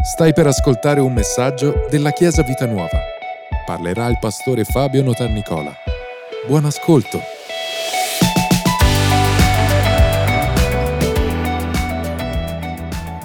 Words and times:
Stai 0.00 0.32
per 0.32 0.46
ascoltare 0.46 1.00
un 1.00 1.12
messaggio 1.12 1.88
della 1.90 2.12
Chiesa 2.12 2.44
Vita 2.44 2.66
Nuova. 2.66 3.00
Parlerà 3.66 4.06
il 4.06 4.16
pastore 4.20 4.62
Fabio 4.62 5.02
Notarnicola. 5.02 5.74
Buon 6.46 6.66
ascolto. 6.66 7.20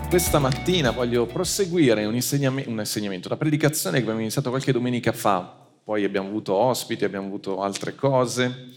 Questa 0.10 0.40
mattina 0.40 0.90
voglio 0.90 1.28
proseguire 1.28 2.06
un, 2.06 2.16
insegnam- 2.16 2.64
un 2.66 2.80
insegnamento, 2.80 3.28
una 3.28 3.38
predicazione 3.38 3.98
che 3.98 4.02
abbiamo 4.02 4.22
iniziato 4.22 4.50
qualche 4.50 4.72
domenica 4.72 5.12
fa, 5.12 5.42
poi 5.84 6.04
abbiamo 6.04 6.30
avuto 6.30 6.56
ospiti, 6.56 7.06
abbiamo 7.06 7.28
avuto 7.28 7.62
altre 7.62 7.94
cose. 7.94 8.72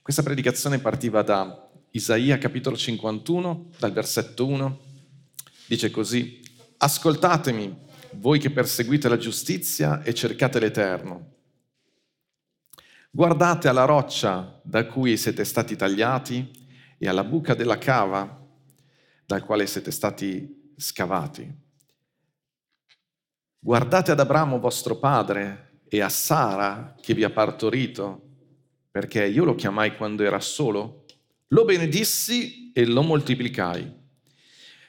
Questa 0.00 0.22
predicazione 0.22 0.78
partiva 0.78 1.22
da 1.22 1.68
Isaia 1.90 2.38
capitolo 2.38 2.76
51, 2.76 3.70
dal 3.76 3.92
versetto 3.92 4.46
1, 4.46 4.78
dice 5.66 5.90
così, 5.90 6.42
Ascoltatemi, 6.84 7.74
voi 8.16 8.38
che 8.38 8.50
perseguite 8.50 9.08
la 9.08 9.16
giustizia 9.16 10.02
e 10.02 10.12
cercate 10.12 10.60
l'Eterno. 10.60 11.36
Guardate 13.10 13.68
alla 13.68 13.86
roccia 13.86 14.60
da 14.62 14.84
cui 14.84 15.16
siete 15.16 15.44
stati 15.44 15.76
tagliati 15.76 16.66
e 16.98 17.08
alla 17.08 17.24
buca 17.24 17.54
della 17.54 17.78
cava 17.78 18.38
dal 19.24 19.42
quale 19.42 19.66
siete 19.66 19.90
stati 19.90 20.74
scavati. 20.76 21.50
Guardate 23.58 24.10
ad 24.10 24.20
Abramo 24.20 24.58
vostro 24.58 24.98
padre 24.98 25.80
e 25.88 26.02
a 26.02 26.10
Sara 26.10 26.94
che 27.00 27.14
vi 27.14 27.24
ha 27.24 27.30
partorito, 27.30 28.28
perché 28.90 29.24
io 29.24 29.44
lo 29.44 29.54
chiamai 29.54 29.96
quando 29.96 30.22
era 30.22 30.38
solo, 30.38 31.06
lo 31.48 31.64
benedissi 31.64 32.72
e 32.74 32.84
lo 32.84 33.00
moltiplicai. 33.00 34.02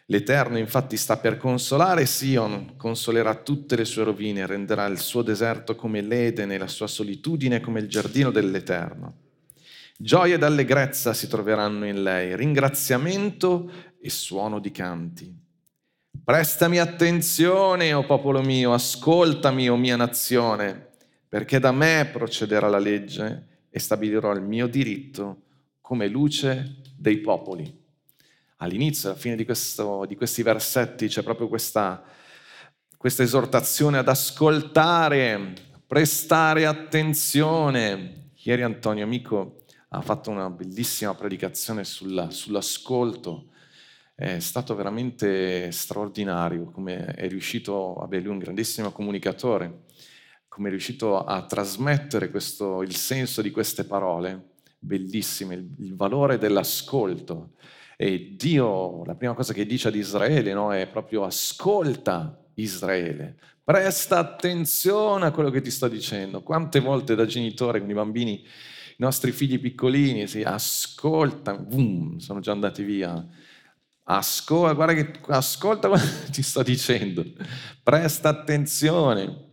L'Eterno 0.08 0.60
infatti 0.60 0.98
sta 0.98 1.18
per 1.18 1.38
consolare 1.38 2.06
Sion, 2.06 2.74
consolerà 2.78 3.34
tutte 3.34 3.76
le 3.76 3.86
sue 3.86 4.04
rovine, 4.04 4.46
renderà 4.46 4.86
il 4.86 5.00
suo 5.00 5.24
deserto 5.24 5.76
come 5.76 6.02
l'Eden 6.02 6.52
e 6.52 6.60
la 6.60 6.68
sua 6.68 6.86
solitudine 6.86 7.60
come 7.60 7.80
il 7.80 7.88
giardino 7.88 8.30
dell'Eterno. 8.30 9.24
Gioia 9.98 10.36
ed 10.36 10.44
allegrezza 10.44 11.14
si 11.14 11.28
troveranno 11.28 11.88
in 11.88 12.04
lei, 12.04 12.36
ringraziamento 12.36 13.72
e 14.00 14.12
suono 14.12 14.60
di 14.60 14.70
canti. 14.70 15.36
Prestami 16.24 16.78
attenzione, 16.78 17.92
o 17.94 18.00
oh 18.00 18.06
popolo 18.06 18.42
mio, 18.44 18.74
ascoltami, 18.74 19.70
o 19.70 19.74
oh 19.74 19.78
mia 19.78 19.96
nazione, 19.96 20.90
perché 21.28 21.60
da 21.60 21.72
me 21.72 22.08
procederà 22.14 22.68
la 22.68 22.78
legge 22.78 23.48
e 23.72 23.80
stabilirò 23.80 24.34
il 24.34 24.42
mio 24.42 24.68
diritto 24.68 25.42
come 25.82 26.08
luce 26.08 26.76
dei 26.96 27.18
popoli 27.18 27.84
all'inizio, 28.66 29.10
alla 29.10 29.18
fine 29.18 29.36
di, 29.36 29.46
questo, 29.46 30.06
di 30.06 30.16
questi 30.16 30.44
versetti 30.44 31.08
c'è 31.08 31.24
proprio 31.24 31.48
questa, 31.48 32.04
questa 32.98 33.24
esortazione 33.24 33.98
ad 33.98 34.08
ascoltare, 34.08 35.54
prestare 35.88 36.66
attenzione. 36.66 38.32
Ieri 38.36 38.62
Antonio 38.62 39.04
Amico 39.04 39.64
ha 39.90 40.02
fatto 40.02 40.30
una 40.30 40.50
bellissima 40.50 41.16
predicazione 41.16 41.84
sulla, 41.84 42.30
sull'ascolto, 42.30 43.50
è 44.14 44.40
stato 44.40 44.76
veramente 44.76 45.72
straordinario 45.72 46.72
come 46.72 47.06
è 47.06 47.28
riuscito, 47.28 47.96
vabbè 47.98 48.20
lui 48.20 48.30
è 48.30 48.32
un 48.32 48.40
grandissimo 48.40 48.92
comunicatore, 48.92 49.84
come 50.48 50.68
è 50.68 50.72
riuscito 50.72 51.24
a 51.24 51.44
trasmettere 51.46 52.30
questo, 52.30 52.82
il 52.82 52.96
senso 52.96 53.42
di 53.42 53.52
queste 53.52 53.84
parole, 53.84 54.54
bellissime, 54.80 55.56
il, 55.56 55.70
il 55.80 55.96
valore 55.96 56.38
dell'ascolto. 56.38 57.56
E 57.98 58.36
Dio, 58.36 59.04
la 59.06 59.16
prima 59.16 59.34
cosa 59.34 59.54
che 59.54 59.66
dice 59.66 59.88
ad 59.88 59.96
Israele 59.96 60.54
no, 60.54 60.74
è 60.74 60.88
proprio 60.88 61.24
ascolta 61.24 62.46
Israele, 62.56 63.38
presta 63.64 64.20
attenzione 64.20 65.26
a 65.26 65.32
quello 65.32 65.50
che 65.50 65.62
ti 65.62 65.72
sto 65.72 65.88
dicendo. 65.88 66.44
Quante 66.44 66.80
volte 66.80 67.16
da 67.16 67.26
genitore 67.26 67.80
con 67.80 67.90
i 67.90 67.94
bambini, 67.94 68.34
i 68.42 68.96
nostri 68.98 69.32
figli 69.32 69.60
piccolini, 69.60 70.28
si 70.28 70.42
ascolta, 70.42 71.56
boom, 71.56 72.18
sono 72.18 72.40
già 72.40 72.52
andati 72.52 72.84
via. 72.84 73.26
Ascolta, 74.08 74.74
guarda 74.74 74.94
che 74.94 75.20
ascolta 75.30 75.88
quello 75.88 76.04
che 76.26 76.32
ti 76.32 76.44
sto 76.44 76.64
dicendo, 76.64 77.24
presta 77.82 78.30
attenzione. 78.30 79.45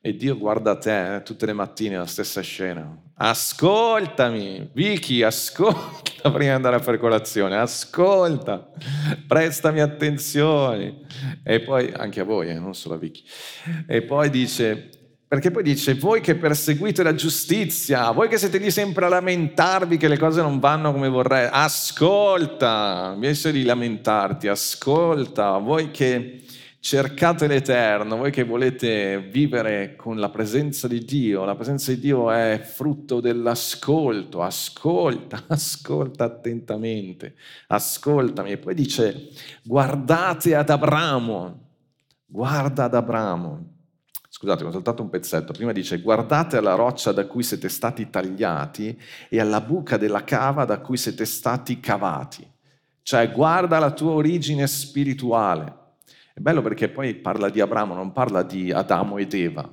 E 0.00 0.14
Dio 0.14 0.38
guarda 0.38 0.78
te 0.78 1.16
eh, 1.16 1.22
tutte 1.24 1.44
le 1.44 1.52
mattine 1.52 1.96
la 1.96 2.06
stessa 2.06 2.40
scena. 2.40 2.96
Ascoltami, 3.14 4.70
Vicky, 4.72 5.22
ascolta 5.22 6.22
prima 6.30 6.38
di 6.38 6.48
andare 6.48 6.76
a 6.76 6.78
fare 6.78 6.98
colazione, 6.98 7.56
ascolta, 7.56 8.70
prestami 9.26 9.80
attenzione. 9.80 11.00
E 11.42 11.60
poi, 11.62 11.92
anche 11.92 12.20
a 12.20 12.24
voi, 12.24 12.48
eh, 12.48 12.60
non 12.60 12.76
solo 12.76 12.94
a 12.94 12.98
Vicky. 12.98 13.24
E 13.88 14.02
poi 14.02 14.30
dice, 14.30 14.88
perché 15.26 15.50
poi 15.50 15.64
dice, 15.64 15.94
voi 15.94 16.20
che 16.20 16.36
perseguite 16.36 17.02
la 17.02 17.16
giustizia, 17.16 18.12
voi 18.12 18.28
che 18.28 18.38
siete 18.38 18.58
lì 18.58 18.70
sempre 18.70 19.06
a 19.06 19.08
lamentarvi 19.08 19.96
che 19.96 20.06
le 20.06 20.16
cose 20.16 20.40
non 20.40 20.60
vanno 20.60 20.92
come 20.92 21.08
vorrei, 21.08 21.48
ascolta, 21.50 23.10
invece 23.14 23.50
di 23.50 23.64
lamentarti, 23.64 24.46
ascolta, 24.46 25.58
voi 25.58 25.90
che 25.90 26.44
cercate 26.80 27.46
l'Eterno, 27.46 28.16
voi 28.16 28.30
che 28.30 28.44
volete 28.44 29.18
vivere 29.18 29.96
con 29.96 30.18
la 30.18 30.30
presenza 30.30 30.86
di 30.86 31.04
Dio, 31.04 31.44
la 31.44 31.56
presenza 31.56 31.92
di 31.92 31.98
Dio 31.98 32.30
è 32.30 32.60
frutto 32.62 33.20
dell'ascolto, 33.20 34.42
ascolta, 34.42 35.44
ascolta 35.48 36.24
attentamente, 36.24 37.34
ascoltami. 37.68 38.52
E 38.52 38.58
poi 38.58 38.74
dice, 38.74 39.28
guardate 39.62 40.54
ad 40.54 40.70
Abramo, 40.70 41.68
guarda 42.24 42.84
ad 42.84 42.94
Abramo. 42.94 43.76
Scusate, 44.30 44.62
ho 44.62 44.70
saltato 44.70 45.02
un 45.02 45.10
pezzetto. 45.10 45.52
Prima 45.52 45.72
dice, 45.72 46.00
guardate 46.00 46.56
alla 46.56 46.74
roccia 46.74 47.10
da 47.10 47.26
cui 47.26 47.42
siete 47.42 47.68
stati 47.68 48.08
tagliati 48.08 48.96
e 49.28 49.40
alla 49.40 49.60
buca 49.60 49.96
della 49.96 50.22
cava 50.22 50.64
da 50.64 50.78
cui 50.78 50.96
siete 50.96 51.24
stati 51.24 51.80
cavati. 51.80 52.48
Cioè, 53.02 53.32
guarda 53.32 53.80
la 53.80 53.90
tua 53.90 54.12
origine 54.12 54.68
spirituale 54.68 55.77
è 56.38 56.40
bello 56.40 56.62
perché 56.62 56.88
poi 56.88 57.16
parla 57.16 57.50
di 57.50 57.60
Abramo, 57.60 57.94
non 57.94 58.12
parla 58.12 58.44
di 58.44 58.70
Adamo 58.70 59.18
ed 59.18 59.34
Eva. 59.34 59.68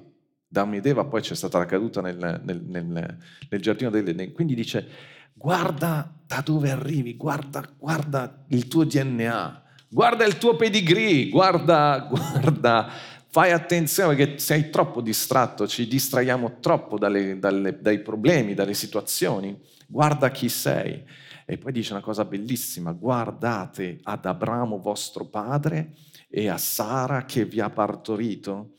Adamo 0.49 0.75
ed 0.75 0.85
Eva 0.87 1.05
poi 1.05 1.21
c'è 1.21 1.35
stata 1.35 1.59
la 1.59 1.65
caduta 1.65 2.01
nel, 2.01 2.41
nel, 2.43 2.63
nel, 2.65 3.17
nel 3.49 3.61
giardino 3.61 3.91
dell'Eden. 3.91 4.33
Quindi 4.33 4.55
dice, 4.55 4.87
guarda 5.33 6.11
da 6.25 6.41
dove 6.43 6.71
arrivi, 6.71 7.15
guarda, 7.15 7.63
guarda 7.77 8.45
il 8.47 8.67
tuo 8.67 8.83
DNA, 8.83 9.63
guarda 9.89 10.25
il 10.25 10.39
tuo 10.39 10.55
pedigree, 10.55 11.29
guarda, 11.29 12.07
guarda, 12.09 12.89
fai 13.27 13.51
attenzione 13.51 14.15
perché 14.15 14.39
sei 14.39 14.71
troppo 14.71 15.01
distratto, 15.01 15.67
ci 15.67 15.87
distraiamo 15.87 16.59
troppo 16.59 16.97
dalle, 16.97 17.37
dalle, 17.37 17.79
dai 17.79 17.99
problemi, 17.99 18.55
dalle 18.55 18.73
situazioni. 18.73 19.55
Guarda 19.85 20.31
chi 20.31 20.49
sei. 20.49 21.03
E 21.45 21.59
poi 21.59 21.71
dice 21.71 21.93
una 21.93 22.01
cosa 22.01 22.25
bellissima, 22.25 22.91
guardate 22.91 23.99
ad 24.01 24.25
Abramo 24.25 24.79
vostro 24.79 25.25
padre 25.25 25.93
e 26.37 26.49
a 26.49 26.57
Sara 26.57 27.23
che 27.23 27.45
vi 27.45 27.61
ha 27.61 27.69
partorito? 27.69 28.71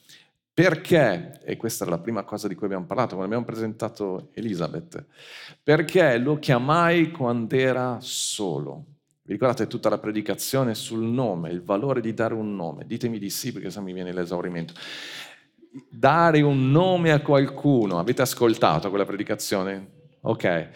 Perché, 0.53 1.41
e 1.43 1.57
questa 1.57 1.85
era 1.85 1.97
la 1.97 2.03
prima 2.03 2.23
cosa 2.23 2.49
di 2.49 2.55
cui 2.55 2.67
abbiamo 2.67 2.85
parlato 2.85 3.15
quando 3.15 3.25
abbiamo 3.25 3.47
presentato 3.47 4.29
Elisabeth, 4.35 5.07
perché 5.63 6.19
lo 6.19 6.39
chiamai 6.39 7.11
quando 7.11 7.55
era 7.55 7.97
solo. 8.01 8.85
Vi 9.23 9.33
ricordate 9.33 9.67
tutta 9.69 9.89
la 9.89 9.97
predicazione 9.97 10.75
sul 10.75 11.03
nome, 11.03 11.49
il 11.49 11.63
valore 11.63 12.03
di 12.03 12.13
dare 12.13 12.35
un 12.35 12.55
nome? 12.55 12.85
Ditemi 12.87 13.19
di 13.19 13.31
sì 13.31 13.53
perché 13.55 13.71
se 13.71 13.81
mi 13.81 13.95
viene 13.95 14.13
l'esaurimento. 14.13 14.75
Dare 15.89 16.43
un 16.43 16.71
nome 16.71 17.11
a 17.11 17.23
qualcuno, 17.23 17.99
avete 17.99 18.21
ascoltato 18.21 18.91
quella 18.91 19.07
predicazione? 19.07 19.93
Ok. 20.21 20.69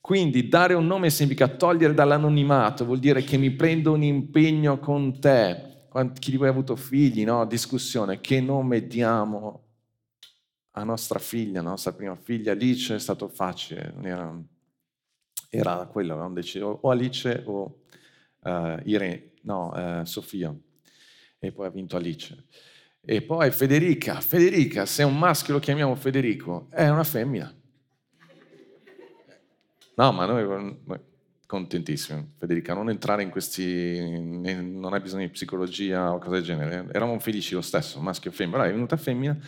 Quindi 0.00 0.48
dare 0.48 0.72
un 0.72 0.86
nome 0.86 1.10
significa 1.10 1.46
togliere 1.46 1.92
dall'anonimato, 1.92 2.86
vuol 2.86 3.00
dire 3.00 3.22
che 3.22 3.36
mi 3.36 3.50
prendo 3.50 3.92
un 3.92 4.02
impegno 4.02 4.78
con 4.78 5.20
te, 5.20 5.71
chi 6.18 6.30
di 6.30 6.36
voi 6.36 6.48
ha 6.48 6.50
avuto 6.50 6.76
figli, 6.76 7.24
no? 7.24 7.44
Discussione, 7.44 8.20
che 8.20 8.40
nome 8.40 8.86
diamo 8.86 9.64
a 10.72 10.84
nostra 10.84 11.18
figlia, 11.18 11.60
a 11.60 11.62
nostra 11.62 11.92
prima 11.92 12.16
figlia? 12.16 12.52
Alice 12.52 12.94
è 12.94 12.98
stato 12.98 13.28
facile, 13.28 13.94
era, 14.02 14.42
era 15.50 15.86
quello, 15.86 16.12
avevamo 16.12 16.34
deciso, 16.34 16.78
o 16.82 16.90
Alice 16.90 17.42
o 17.46 17.80
uh, 18.40 18.80
Irene, 18.84 19.32
no, 19.42 19.72
uh, 19.74 20.04
Sofia, 20.04 20.54
e 21.38 21.52
poi 21.52 21.66
ha 21.66 21.70
vinto 21.70 21.96
Alice. 21.96 22.46
E 23.04 23.20
poi 23.20 23.50
Federica, 23.50 24.20
Federica, 24.20 24.86
se 24.86 25.02
è 25.02 25.04
un 25.04 25.18
maschio 25.18 25.54
lo 25.54 25.60
chiamiamo 25.60 25.94
Federico, 25.96 26.68
è 26.70 26.88
una 26.88 27.04
femmina. 27.04 27.52
No, 29.94 30.12
ma 30.12 30.24
noi, 30.24 30.78
contentissimo, 31.52 32.28
Federica, 32.38 32.72
non 32.72 32.88
entrare 32.88 33.22
in 33.22 33.28
questi, 33.28 34.00
non 34.00 34.94
hai 34.94 35.00
bisogno 35.00 35.26
di 35.26 35.30
psicologia 35.30 36.10
o 36.10 36.16
cose 36.16 36.36
del 36.36 36.42
genere, 36.44 36.86
eravamo 36.90 37.18
felici 37.18 37.52
lo 37.52 37.60
stesso, 37.60 38.00
maschio 38.00 38.30
e 38.30 38.32
femmina, 38.32 38.56
allora 38.56 38.70
è 38.70 38.72
venuta 38.72 38.96
femmina 38.96 39.38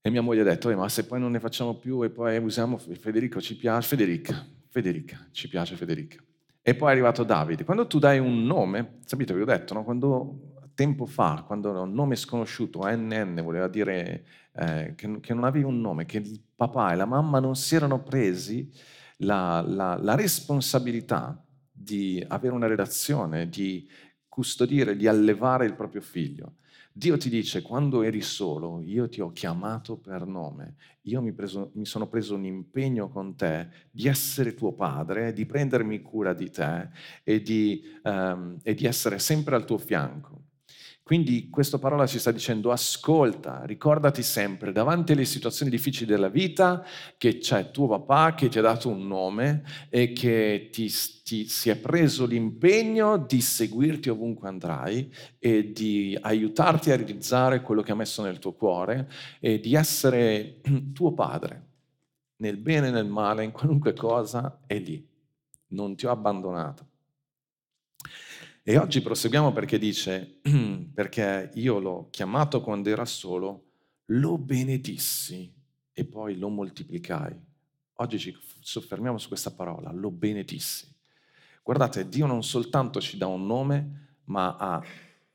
e 0.00 0.08
mia 0.08 0.22
moglie 0.22 0.40
ha 0.40 0.44
detto, 0.44 0.74
ma 0.74 0.88
se 0.88 1.04
poi 1.04 1.20
non 1.20 1.30
ne 1.30 1.40
facciamo 1.40 1.74
più 1.74 2.02
e 2.02 2.08
poi 2.08 2.38
usiamo 2.38 2.78
Federico, 2.78 3.38
ci 3.38 3.54
piace, 3.54 3.86
Federica, 3.86 4.46
Federica, 4.70 5.28
ci 5.30 5.46
piace 5.46 5.76
Federica. 5.76 6.22
E 6.62 6.74
poi 6.74 6.88
è 6.88 6.92
arrivato 6.92 7.22
Davide. 7.22 7.64
Quando 7.64 7.86
tu 7.86 7.98
dai 7.98 8.18
un 8.18 8.42
nome, 8.44 9.00
sapete, 9.04 9.34
vi 9.34 9.42
ho 9.42 9.44
detto, 9.44 9.74
no? 9.74 9.84
quando 9.84 10.70
tempo 10.72 11.04
fa, 11.04 11.44
quando 11.46 11.82
un 11.82 11.92
nome 11.92 12.16
sconosciuto, 12.16 12.80
NN, 12.84 13.42
voleva 13.42 13.68
dire 13.68 14.24
eh, 14.54 14.94
che, 14.96 15.20
che, 15.20 15.34
non 15.34 15.44
avevi 15.44 15.66
un 15.66 15.82
nome, 15.82 16.06
che 16.06 16.16
il 16.16 16.40
papà 16.56 16.92
e 16.92 16.96
la 16.96 17.04
mamma 17.04 17.40
non 17.40 17.56
si 17.56 17.74
erano 17.74 18.02
presi 18.02 18.72
la, 19.22 19.64
la, 19.66 19.98
la 20.00 20.14
responsabilità 20.14 21.44
di 21.70 22.24
avere 22.28 22.54
una 22.54 22.66
relazione, 22.66 23.48
di 23.48 23.88
custodire, 24.28 24.96
di 24.96 25.06
allevare 25.06 25.66
il 25.66 25.74
proprio 25.74 26.00
figlio. 26.00 26.54
Dio 26.94 27.16
ti 27.16 27.30
dice, 27.30 27.62
quando 27.62 28.02
eri 28.02 28.20
solo, 28.20 28.82
io 28.82 29.08
ti 29.08 29.22
ho 29.22 29.32
chiamato 29.32 29.96
per 29.96 30.26
nome, 30.26 30.76
io 31.02 31.22
mi, 31.22 31.32
preso, 31.32 31.70
mi, 31.74 31.86
sono 31.86 32.06
preso 32.06 32.34
un 32.34 32.44
impegno 32.44 33.08
con 33.08 33.34
te 33.34 33.68
di 33.90 34.08
essere 34.08 34.54
tuo 34.54 34.74
padre, 34.74 35.32
di 35.32 35.46
prendermi 35.46 36.02
cura 36.02 36.34
di 36.34 36.50
te 36.50 36.90
e 37.24 37.40
di, 37.40 37.82
um, 38.02 38.58
e 38.62 38.74
di 38.74 38.84
essere 38.84 39.18
sempre 39.18 39.54
al 39.54 39.64
tuo 39.64 39.78
fianco. 39.78 40.41
Quindi 41.04 41.50
questa 41.50 41.78
parola 41.78 42.06
ci 42.06 42.20
sta 42.20 42.30
dicendo 42.30 42.70
ascolta, 42.70 43.64
ricordati 43.64 44.22
sempre 44.22 44.70
davanti 44.70 45.12
alle 45.12 45.24
situazioni 45.24 45.68
difficili 45.68 46.06
della 46.06 46.28
vita 46.28 46.86
che 47.18 47.38
c'è 47.38 47.72
tuo 47.72 47.88
papà 47.88 48.34
che 48.36 48.48
ti 48.48 48.60
ha 48.60 48.62
dato 48.62 48.88
un 48.88 49.08
nome 49.08 49.64
e 49.88 50.12
che 50.12 50.68
ti, 50.70 50.88
ti, 51.24 51.48
si 51.48 51.70
è 51.70 51.76
preso 51.76 52.24
l'impegno 52.24 53.16
di 53.16 53.40
seguirti 53.40 54.10
ovunque 54.10 54.46
andrai 54.46 55.12
e 55.40 55.72
di 55.72 56.16
aiutarti 56.20 56.92
a 56.92 56.96
realizzare 56.96 57.62
quello 57.62 57.82
che 57.82 57.90
ha 57.90 57.96
messo 57.96 58.22
nel 58.22 58.38
tuo 58.38 58.52
cuore 58.52 59.10
e 59.40 59.58
di 59.58 59.74
essere 59.74 60.60
tuo 60.94 61.14
padre, 61.14 61.66
nel 62.36 62.58
bene 62.58 62.88
e 62.88 62.90
nel 62.92 63.06
male, 63.06 63.42
in 63.42 63.50
qualunque 63.50 63.92
cosa 63.92 64.60
è 64.66 64.78
lì. 64.78 65.04
Non 65.68 65.96
ti 65.96 66.06
ho 66.06 66.12
abbandonato. 66.12 66.90
E 68.64 68.78
oggi 68.78 69.00
proseguiamo 69.02 69.52
perché 69.52 69.76
dice, 69.76 70.38
perché 70.94 71.50
io 71.54 71.80
l'ho 71.80 72.06
chiamato 72.10 72.60
quando 72.60 72.90
era 72.90 73.04
solo, 73.04 73.70
lo 74.06 74.38
benedissi 74.38 75.52
e 75.92 76.04
poi 76.04 76.38
lo 76.38 76.48
moltiplicai. 76.48 77.36
Oggi 77.94 78.20
ci 78.20 78.38
soffermiamo 78.60 79.18
su 79.18 79.26
questa 79.26 79.50
parola, 79.50 79.90
lo 79.90 80.12
benedissi. 80.12 80.86
Guardate, 81.64 82.08
Dio 82.08 82.26
non 82.26 82.44
soltanto 82.44 83.00
ci 83.00 83.16
dà 83.16 83.26
un 83.26 83.46
nome, 83.46 84.18
ma 84.26 84.54
ha, 84.56 84.80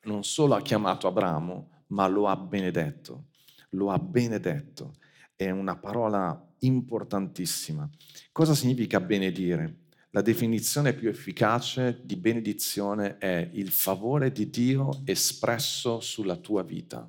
non 0.03 0.23
solo 0.23 0.55
ha 0.55 0.61
chiamato 0.61 1.07
Abramo, 1.07 1.83
ma 1.87 2.07
lo 2.07 2.29
ha 2.29 2.37
benedetto. 2.37 3.25
Lo 3.71 3.91
ha 3.91 3.99
benedetto. 3.99 4.93
È 5.35 5.49
una 5.49 5.75
parola 5.75 6.47
importantissima. 6.59 7.89
Cosa 8.31 8.55
significa 8.55 9.01
benedire? 9.01 9.86
La 10.17 10.23
definizione 10.23 10.93
più 10.93 11.09
efficace 11.09 11.99
di 12.03 12.15
benedizione 12.15 13.19
è 13.19 13.51
il 13.53 13.69
favore 13.69 14.31
di 14.31 14.49
Dio 14.49 15.01
espresso 15.05 15.99
sulla 15.99 16.37
tua 16.37 16.63
vita. 16.63 17.07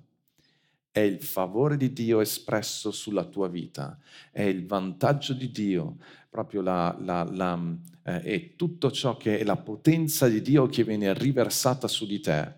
È 0.90 1.00
il 1.00 1.22
favore 1.22 1.78
di 1.78 1.94
Dio 1.94 2.20
espresso 2.20 2.90
sulla 2.90 3.24
tua 3.24 3.48
vita, 3.48 3.98
è 4.30 4.42
il 4.42 4.66
vantaggio 4.66 5.32
di 5.32 5.50
Dio, 5.50 5.96
proprio 6.28 6.60
la, 6.60 6.94
la, 7.00 7.22
la, 7.22 7.58
eh, 8.02 8.20
è 8.20 8.56
tutto 8.56 8.90
ciò 8.90 9.16
che 9.16 9.38
è 9.38 9.42
la 9.42 9.56
potenza 9.56 10.28
di 10.28 10.42
Dio 10.42 10.66
che 10.66 10.84
viene 10.84 11.14
riversata 11.14 11.88
su 11.88 12.04
di 12.04 12.20
te. 12.20 12.56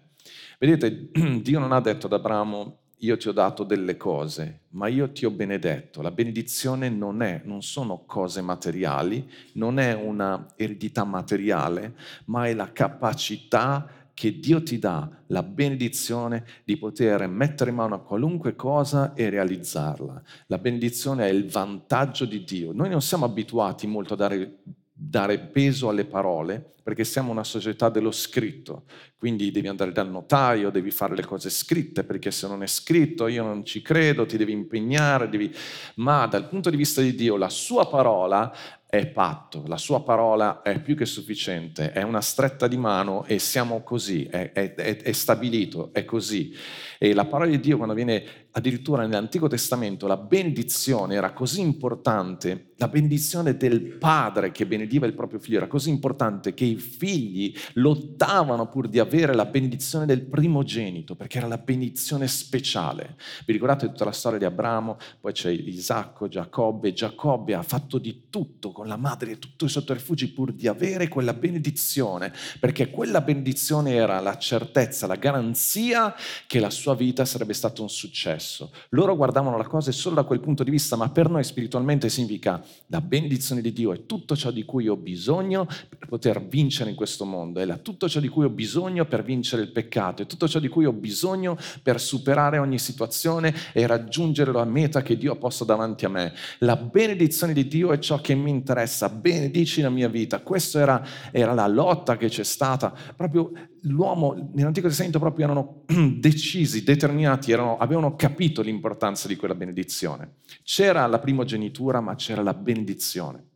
Vedete, 0.58 1.10
Dio 1.42 1.60
non 1.60 1.70
ha 1.70 1.80
detto 1.80 2.06
ad 2.06 2.14
Abramo, 2.14 2.78
io 3.00 3.16
ti 3.16 3.28
ho 3.28 3.32
dato 3.32 3.64
delle 3.64 3.96
cose, 3.96 4.60
ma 4.70 4.88
io 4.88 5.10
ti 5.10 5.24
ho 5.24 5.30
benedetto. 5.30 6.02
La 6.02 6.10
benedizione 6.10 6.88
non, 6.88 7.22
è, 7.22 7.42
non 7.44 7.62
sono 7.62 8.04
cose 8.06 8.40
materiali, 8.40 9.28
non 9.54 9.78
è 9.78 9.94
una 9.94 10.46
eredità 10.56 11.04
materiale, 11.04 11.94
ma 12.26 12.46
è 12.46 12.54
la 12.54 12.72
capacità 12.72 13.88
che 14.12 14.38
Dio 14.38 14.62
ti 14.62 14.78
dà, 14.78 15.08
la 15.28 15.42
benedizione 15.42 16.44
di 16.64 16.76
poter 16.76 17.26
mettere 17.26 17.70
in 17.70 17.76
mano 17.76 17.94
a 17.94 18.02
qualunque 18.02 18.54
cosa 18.54 19.14
e 19.14 19.30
realizzarla. 19.30 20.22
La 20.48 20.58
benedizione 20.58 21.26
è 21.26 21.30
il 21.30 21.48
vantaggio 21.48 22.26
di 22.26 22.44
Dio. 22.44 22.72
Noi 22.72 22.90
non 22.90 23.00
siamo 23.00 23.24
abituati 23.24 23.86
molto 23.86 24.12
a 24.12 24.16
dare 24.18 24.58
dare 25.02 25.38
peso 25.38 25.88
alle 25.88 26.04
parole, 26.04 26.74
perché 26.82 27.04
siamo 27.04 27.30
una 27.30 27.44
società 27.44 27.88
dello 27.88 28.10
scritto, 28.10 28.84
quindi 29.16 29.50
devi 29.50 29.68
andare 29.68 29.92
dal 29.92 30.10
notaio, 30.10 30.70
devi 30.70 30.90
fare 30.90 31.14
le 31.14 31.24
cose 31.24 31.48
scritte, 31.48 32.04
perché 32.04 32.30
se 32.30 32.46
non 32.46 32.62
è 32.62 32.66
scritto 32.66 33.26
io 33.26 33.42
non 33.42 33.64
ci 33.64 33.80
credo, 33.80 34.26
ti 34.26 34.36
devi 34.36 34.52
impegnare, 34.52 35.30
devi... 35.30 35.54
ma 35.96 36.26
dal 36.26 36.48
punto 36.48 36.68
di 36.68 36.76
vista 36.76 37.00
di 37.00 37.14
Dio 37.14 37.36
la 37.36 37.48
sua 37.48 37.88
parola 37.88 38.52
è 38.90 39.06
patto, 39.06 39.62
la 39.68 39.76
sua 39.76 40.02
parola 40.02 40.62
è 40.62 40.80
più 40.80 40.96
che 40.96 41.06
sufficiente, 41.06 41.92
è 41.92 42.02
una 42.02 42.20
stretta 42.20 42.66
di 42.66 42.76
mano 42.76 43.24
e 43.24 43.38
siamo 43.38 43.84
così, 43.84 44.24
è, 44.24 44.50
è, 44.50 44.74
è 44.74 45.12
stabilito, 45.12 45.90
è 45.92 46.04
così. 46.04 46.52
E 46.98 47.14
la 47.14 47.24
parola 47.24 47.48
di 47.48 47.60
Dio 47.60 47.76
quando 47.76 47.94
viene 47.94 48.48
addirittura 48.52 49.02
nell'Antico 49.02 49.46
Testamento, 49.46 50.06
la 50.06 50.16
benedizione 50.16 51.14
era 51.14 51.32
così 51.32 51.60
importante, 51.60 52.72
la 52.76 52.88
benedizione 52.88 53.56
del 53.56 53.80
padre 53.80 54.50
che 54.50 54.66
benediva 54.66 55.06
il 55.06 55.14
proprio 55.14 55.38
figlio 55.38 55.58
era 55.58 55.66
così 55.66 55.90
importante 55.90 56.52
che 56.52 56.64
i 56.64 56.76
figli 56.76 57.54
lottavano 57.74 58.68
pur 58.68 58.88
di 58.88 58.98
avere 58.98 59.34
la 59.34 59.44
benedizione 59.44 60.06
del 60.06 60.22
primogenito, 60.22 61.14
perché 61.14 61.38
era 61.38 61.46
la 61.46 61.58
benedizione 61.58 62.26
speciale. 62.26 63.16
Vi 63.44 63.52
ricordate 63.52 63.86
tutta 63.86 64.04
la 64.04 64.12
storia 64.12 64.38
di 64.38 64.44
Abramo? 64.44 64.96
Poi 65.20 65.32
c'è 65.32 65.50
Isacco, 65.50 66.26
Giacobbe, 66.26 66.92
Giacobbe 66.92 67.54
ha 67.54 67.62
fatto 67.62 67.98
di 67.98 68.24
tutto 68.30 68.72
con 68.80 68.88
la 68.88 68.96
madre 68.96 69.32
e 69.32 69.38
tutti 69.38 69.66
i 69.66 69.68
sotterfugi 69.68 70.28
pur 70.28 70.54
di 70.54 70.66
avere 70.66 71.06
quella 71.06 71.34
benedizione, 71.34 72.32
perché 72.58 72.88
quella 72.88 73.20
benedizione 73.20 73.92
era 73.92 74.20
la 74.20 74.38
certezza, 74.38 75.06
la 75.06 75.16
garanzia 75.16 76.14
che 76.46 76.60
la 76.60 76.70
sua 76.70 76.94
vita 76.94 77.26
sarebbe 77.26 77.52
stata 77.52 77.82
un 77.82 77.90
successo. 77.90 78.72
Loro 78.90 79.16
guardavano 79.16 79.58
la 79.58 79.66
cosa 79.66 79.92
solo 79.92 80.14
da 80.14 80.22
quel 80.22 80.40
punto 80.40 80.64
di 80.64 80.70
vista, 80.70 80.96
ma 80.96 81.10
per 81.10 81.28
noi 81.28 81.44
spiritualmente 81.44 82.08
significa 82.08 82.64
la 82.86 83.02
benedizione 83.02 83.60
di 83.60 83.70
Dio 83.74 83.92
è 83.92 84.06
tutto 84.06 84.34
ciò 84.34 84.50
di 84.50 84.64
cui 84.64 84.88
ho 84.88 84.96
bisogno 84.96 85.66
per 85.66 86.08
poter 86.08 86.42
vincere 86.42 86.88
in 86.88 86.96
questo 86.96 87.26
mondo, 87.26 87.60
è 87.60 87.82
tutto 87.82 88.08
ciò 88.08 88.18
di 88.18 88.28
cui 88.28 88.46
ho 88.46 88.50
bisogno 88.50 89.04
per 89.04 89.22
vincere 89.22 89.60
il 89.60 89.72
peccato, 89.72 90.22
è 90.22 90.26
tutto 90.26 90.48
ciò 90.48 90.58
di 90.58 90.68
cui 90.68 90.86
ho 90.86 90.92
bisogno 90.94 91.58
per 91.82 92.00
superare 92.00 92.56
ogni 92.56 92.78
situazione 92.78 93.54
e 93.74 93.86
raggiungere 93.86 94.52
la 94.52 94.64
meta 94.64 95.02
che 95.02 95.18
Dio 95.18 95.32
ha 95.32 95.36
posto 95.36 95.66
davanti 95.66 96.06
a 96.06 96.08
me. 96.08 96.32
La 96.60 96.76
benedizione 96.76 97.52
di 97.52 97.68
Dio 97.68 97.92
è 97.92 97.98
ciò 97.98 98.22
che 98.22 98.34
mi 98.34 98.48
interessa, 98.48 98.68
benedici 99.08 99.80
la 99.80 99.90
mia 99.90 100.08
vita. 100.08 100.40
Questa 100.40 100.80
era, 100.80 101.06
era 101.30 101.52
la 101.54 101.66
lotta 101.66 102.16
che 102.16 102.28
c'è 102.28 102.44
stata 102.44 102.94
proprio 103.16 103.52
l'uomo 103.82 104.50
nell'Antico 104.52 104.88
Testamento 104.88 105.18
proprio 105.18 105.44
erano 105.44 105.84
decisi, 106.18 106.82
determinati, 106.82 107.52
erano, 107.52 107.78
avevano 107.78 108.16
capito 108.16 108.62
l'importanza 108.62 109.28
di 109.28 109.36
quella 109.36 109.54
benedizione. 109.54 110.36
C'era 110.62 111.06
la 111.06 111.18
primogenitura, 111.18 112.00
ma 112.00 112.14
c'era 112.14 112.42
la 112.42 112.54
benedizione. 112.54 113.48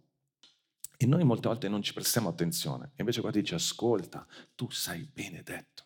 E 0.97 1.06
noi 1.06 1.25
molte 1.25 1.49
volte 1.49 1.68
non 1.68 1.83
ci 1.83 1.92
prestiamo 1.92 2.28
attenzione. 2.28 2.92
E 2.94 2.99
invece 2.99 3.21
qua 3.21 3.30
dice, 3.30 3.56
ascolta, 3.56 4.26
tu 4.54 4.71
sei 4.71 5.09
benedetto. 5.12 5.85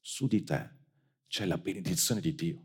Su 0.00 0.26
di 0.26 0.42
te 0.42 0.76
c'è 1.26 1.44
la 1.44 1.58
benedizione 1.58 2.20
di 2.20 2.34
Dio, 2.34 2.62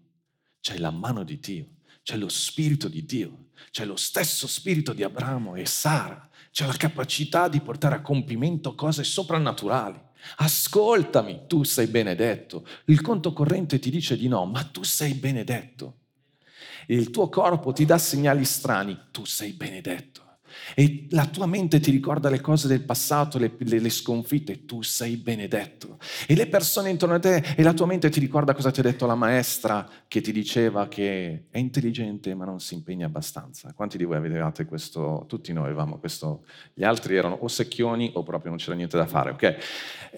c'è 0.59 0.77
la 0.77 0.91
mano 0.91 1.23
di 1.23 1.39
Dio, 1.39 1.67
c'è 2.03 2.17
lo 2.17 2.29
spirito 2.29 2.87
di 2.87 3.05
Dio, 3.05 3.45
c'è 3.71 3.85
lo 3.85 3.95
stesso 3.95 4.47
spirito 4.47 4.93
di 4.93 5.03
Abramo 5.03 5.55
e 5.55 5.65
Sara, 5.65 6.29
c'è 6.51 6.65
la 6.65 6.75
capacità 6.75 7.47
di 7.47 7.61
portare 7.61 7.95
a 7.95 8.01
compimento 8.01 8.75
cose 8.75 9.03
soprannaturali. 9.03 9.99
Ascoltami, 10.37 11.43
tu 11.47 11.63
sei 11.63 11.87
benedetto. 11.87 12.65
Il 12.85 13.01
conto 13.01 13.33
corrente 13.33 13.79
ti 13.79 13.89
dice 13.89 14.15
di 14.15 14.27
no, 14.27 14.45
ma 14.45 14.63
tu 14.63 14.83
sei 14.83 15.13
benedetto. 15.15 15.97
Il 16.87 17.09
tuo 17.09 17.29
corpo 17.29 17.73
ti 17.73 17.85
dà 17.85 17.97
segnali 17.97 18.45
strani, 18.45 18.97
tu 19.11 19.25
sei 19.25 19.53
benedetto 19.53 20.22
e 20.75 21.07
la 21.09 21.25
tua 21.25 21.45
mente 21.45 21.79
ti 21.79 21.91
ricorda 21.91 22.29
le 22.29 22.41
cose 22.41 22.67
del 22.67 22.83
passato, 22.83 23.37
le, 23.37 23.51
le, 23.57 23.79
le, 23.79 23.89
sconfitte, 23.89 24.65
tu 24.65 24.81
sei 24.81 25.17
benedetto. 25.17 25.97
E 26.27 26.35
le 26.35 26.47
persone 26.47 26.89
intorno 26.89 27.15
a 27.15 27.19
te 27.19 27.43
e 27.55 27.63
la 27.63 27.73
tua 27.73 27.85
mente 27.85 28.09
ti 28.09 28.19
ricorda 28.19 28.53
cosa 28.53 28.71
ti 28.71 28.79
ha 28.79 28.83
detto 28.83 29.05
la 29.05 29.15
maestra 29.15 29.87
che 30.07 30.21
ti 30.21 30.31
diceva 30.31 30.87
che 30.87 31.45
è 31.49 31.57
intelligente 31.57 32.33
ma 32.35 32.45
non 32.45 32.59
si 32.59 32.73
impegna 32.73 33.05
abbastanza. 33.05 33.73
Quanti 33.73 33.97
di 33.97 34.03
voi 34.03 34.17
avevate 34.17 34.65
questo? 34.65 35.25
Tutti 35.27 35.53
noi 35.53 35.65
avevamo 35.65 35.97
questo. 35.97 36.45
Gli 36.73 36.83
altri 36.83 37.15
erano 37.15 37.37
o 37.41 37.47
secchioni 37.47 38.11
o 38.13 38.23
proprio 38.23 38.49
non 38.49 38.59
c'era 38.59 38.75
niente 38.75 38.97
da 38.97 39.05
fare, 39.05 39.31
ok? 39.31 39.57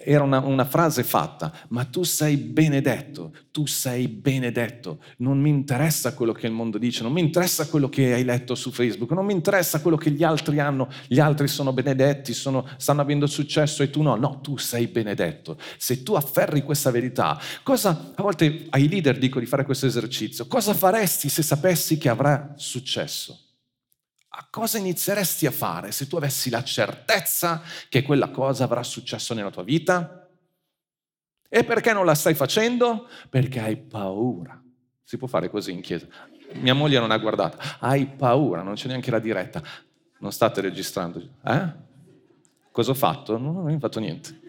Era 0.04 0.22
una, 0.22 0.40
una 0.40 0.64
frase 0.64 1.02
fatta, 1.02 1.52
ma 1.68 1.84
tu 1.84 2.02
sei 2.02 2.36
benedetto, 2.36 3.32
tu 3.50 3.66
sei 3.66 4.08
benedetto. 4.08 5.00
Non 5.18 5.40
mi 5.40 5.48
interessa 5.48 6.14
quello 6.14 6.32
che 6.32 6.46
il 6.46 6.52
mondo 6.52 6.78
dice, 6.78 7.02
non 7.02 7.12
mi 7.12 7.20
interessa 7.20 7.66
quello 7.66 7.88
che 7.88 8.12
hai 8.12 8.24
letto 8.24 8.54
su 8.54 8.70
Facebook, 8.70 9.10
non 9.12 9.24
mi 9.24 9.32
interessa 9.32 9.80
quello 9.80 9.96
che 9.96 10.10
gli 10.10 10.22
altri 10.22 10.25
altri 10.26 10.58
hanno, 10.58 10.90
gli 11.06 11.18
altri 11.18 11.48
sono 11.48 11.72
benedetti, 11.72 12.34
sono, 12.34 12.68
stanno 12.76 13.00
avendo 13.00 13.26
successo 13.26 13.82
e 13.82 13.88
tu 13.88 14.02
no. 14.02 14.14
No, 14.16 14.40
tu 14.40 14.58
sei 14.58 14.86
benedetto. 14.88 15.58
Se 15.78 16.02
tu 16.02 16.12
afferri 16.12 16.62
questa 16.62 16.90
verità, 16.90 17.40
cosa, 17.62 18.12
a 18.14 18.22
volte 18.22 18.66
ai 18.68 18.88
leader 18.88 19.16
dico 19.16 19.40
di 19.40 19.46
fare 19.46 19.64
questo 19.64 19.86
esercizio, 19.86 20.46
cosa 20.46 20.74
faresti 20.74 21.30
se 21.30 21.42
sapessi 21.42 21.96
che 21.96 22.10
avrà 22.10 22.52
successo? 22.56 23.40
A 24.28 24.46
cosa 24.50 24.76
inizieresti 24.76 25.46
a 25.46 25.50
fare 25.50 25.92
se 25.92 26.06
tu 26.06 26.16
avessi 26.16 26.50
la 26.50 26.62
certezza 26.62 27.62
che 27.88 28.02
quella 28.02 28.28
cosa 28.28 28.64
avrà 28.64 28.82
successo 28.82 29.32
nella 29.32 29.50
tua 29.50 29.62
vita? 29.62 30.28
E 31.48 31.64
perché 31.64 31.94
non 31.94 32.04
la 32.04 32.14
stai 32.14 32.34
facendo? 32.34 33.08
Perché 33.30 33.60
hai 33.60 33.76
paura. 33.76 34.62
Si 35.02 35.16
può 35.16 35.26
fare 35.26 35.48
così 35.48 35.72
in 35.72 35.80
chiesa. 35.80 36.06
Mia 36.54 36.74
moglie 36.74 36.98
non 36.98 37.10
ha 37.10 37.18
guardato. 37.18 37.58
Hai 37.80 38.06
paura, 38.06 38.62
non 38.62 38.74
c'è 38.74 38.88
neanche 38.88 39.10
la 39.10 39.18
diretta. 39.18 39.62
Non 40.18 40.32
state 40.32 40.60
registrando. 40.60 41.20
Eh? 41.44 41.84
Cosa 42.70 42.90
ho 42.90 42.94
fatto? 42.94 43.38
Non 43.38 43.56
ho 43.56 43.78
fatto 43.78 44.00
niente. 44.00 44.40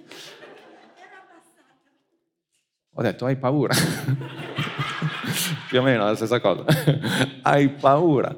Ho 2.93 3.01
detto, 3.01 3.25
hai 3.25 3.35
paura. 3.37 3.75
Più 5.69 5.79
o 5.79 5.83
meno 5.83 6.03
la 6.03 6.15
stessa 6.15 6.39
cosa. 6.39 6.65
hai 7.43 7.69
paura. 7.69 8.35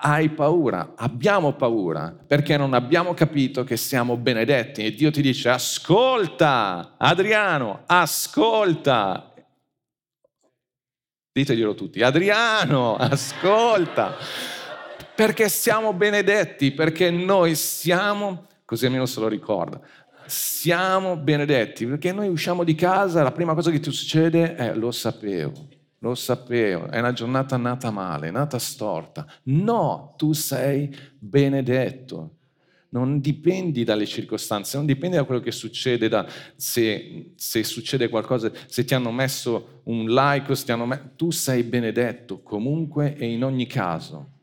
Hai 0.00 0.28
paura. 0.30 0.94
Abbiamo 0.96 1.52
paura 1.52 2.12
perché 2.26 2.56
non 2.56 2.74
abbiamo 2.74 3.14
capito 3.14 3.62
che 3.62 3.76
siamo 3.76 4.16
benedetti. 4.16 4.84
E 4.84 4.92
Dio 4.92 5.10
ti 5.10 5.22
dice, 5.22 5.50
ascolta, 5.50 6.94
Adriano, 6.96 7.82
ascolta. 7.86 9.32
Diteglielo 11.30 11.74
tutti, 11.74 12.02
Adriano, 12.02 12.96
ascolta. 12.96 14.16
Perché 15.16 15.48
siamo 15.48 15.94
benedetti, 15.94 16.72
perché 16.72 17.10
noi 17.10 17.54
siamo, 17.54 18.48
così 18.66 18.84
almeno 18.84 19.06
se 19.06 19.18
lo 19.18 19.28
ricorda, 19.28 19.80
siamo 20.26 21.16
benedetti, 21.16 21.86
perché 21.86 22.12
noi 22.12 22.28
usciamo 22.28 22.64
di 22.64 22.74
casa, 22.74 23.22
la 23.22 23.32
prima 23.32 23.54
cosa 23.54 23.70
che 23.70 23.80
ti 23.80 23.90
succede 23.90 24.56
è 24.56 24.74
lo 24.74 24.90
sapevo, 24.90 25.68
lo 26.00 26.14
sapevo, 26.14 26.90
è 26.90 26.98
una 26.98 27.14
giornata 27.14 27.56
nata 27.56 27.90
male, 27.90 28.30
nata 28.30 28.58
storta. 28.58 29.26
No, 29.44 30.14
tu 30.18 30.34
sei 30.34 30.94
benedetto. 31.18 32.32
Non 32.88 33.20
dipendi 33.20 33.84
dalle 33.84 34.06
circostanze, 34.06 34.76
non 34.76 34.86
dipendi 34.86 35.16
da 35.16 35.24
quello 35.24 35.40
che 35.40 35.50
succede, 35.50 36.08
da 36.08 36.26
se, 36.56 37.32
se 37.36 37.64
succede 37.64 38.08
qualcosa, 38.08 38.50
se 38.66 38.84
ti 38.84 38.94
hanno 38.94 39.12
messo 39.12 39.80
un 39.84 40.06
like, 40.06 40.54
se 40.54 40.64
ti 40.66 40.72
hanno 40.72 40.86
messo, 40.86 41.10
tu 41.16 41.30
sei 41.30 41.62
benedetto 41.62 42.42
comunque 42.42 43.16
e 43.16 43.26
in 43.26 43.44
ogni 43.44 43.66
caso. 43.66 44.34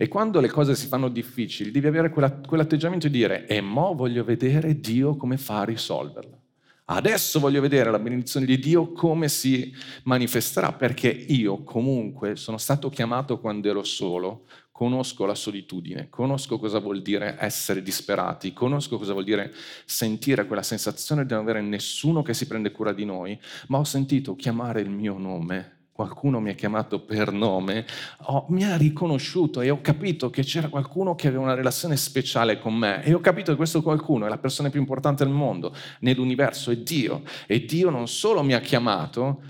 E 0.00 0.08
quando 0.08 0.40
le 0.40 0.48
cose 0.48 0.74
si 0.76 0.86
fanno 0.86 1.10
difficili, 1.10 1.70
devi 1.70 1.86
avere 1.86 2.08
quella, 2.08 2.32
quell'atteggiamento 2.32 3.06
di 3.06 3.18
dire, 3.18 3.46
e 3.46 3.60
mo 3.60 3.94
voglio 3.94 4.24
vedere 4.24 4.80
Dio 4.80 5.14
come 5.14 5.36
fa 5.36 5.60
a 5.60 5.64
risolverla. 5.64 6.38
Adesso 6.86 7.38
voglio 7.38 7.60
vedere 7.60 7.90
la 7.90 7.98
benedizione 7.98 8.46
di 8.46 8.58
Dio 8.58 8.92
come 8.92 9.28
si 9.28 9.70
manifesterà, 10.04 10.72
perché 10.72 11.08
io 11.08 11.64
comunque 11.64 12.36
sono 12.36 12.56
stato 12.56 12.88
chiamato 12.88 13.40
quando 13.40 13.68
ero 13.68 13.84
solo, 13.84 14.46
conosco 14.72 15.26
la 15.26 15.34
solitudine, 15.34 16.08
conosco 16.08 16.58
cosa 16.58 16.78
vuol 16.78 17.02
dire 17.02 17.36
essere 17.38 17.82
disperati, 17.82 18.54
conosco 18.54 18.96
cosa 18.96 19.12
vuol 19.12 19.24
dire 19.24 19.52
sentire 19.84 20.46
quella 20.46 20.62
sensazione 20.62 21.26
di 21.26 21.34
non 21.34 21.42
avere 21.42 21.60
nessuno 21.60 22.22
che 22.22 22.32
si 22.32 22.46
prende 22.46 22.70
cura 22.70 22.94
di 22.94 23.04
noi, 23.04 23.38
ma 23.66 23.76
ho 23.76 23.84
sentito 23.84 24.34
chiamare 24.34 24.80
il 24.80 24.88
mio 24.88 25.18
nome 25.18 25.79
qualcuno 26.00 26.40
mi 26.40 26.48
ha 26.48 26.54
chiamato 26.54 27.00
per 27.00 27.30
nome, 27.30 27.84
oh, 28.22 28.46
mi 28.48 28.64
ha 28.64 28.78
riconosciuto 28.78 29.60
e 29.60 29.68
ho 29.68 29.82
capito 29.82 30.30
che 30.30 30.42
c'era 30.42 30.68
qualcuno 30.68 31.14
che 31.14 31.28
aveva 31.28 31.42
una 31.42 31.52
relazione 31.52 31.98
speciale 31.98 32.58
con 32.58 32.74
me 32.74 33.04
e 33.04 33.12
ho 33.12 33.20
capito 33.20 33.50
che 33.50 33.58
questo 33.58 33.82
qualcuno 33.82 34.24
è 34.24 34.30
la 34.30 34.38
persona 34.38 34.70
più 34.70 34.80
importante 34.80 35.24
del 35.24 35.32
mondo, 35.34 35.74
nell'universo, 36.00 36.70
è 36.70 36.76
Dio. 36.78 37.22
E 37.46 37.66
Dio 37.66 37.90
non 37.90 38.08
solo 38.08 38.42
mi 38.42 38.54
ha 38.54 38.60
chiamato, 38.60 39.42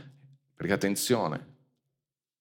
perché 0.57 0.73
attenzione, 0.73 1.37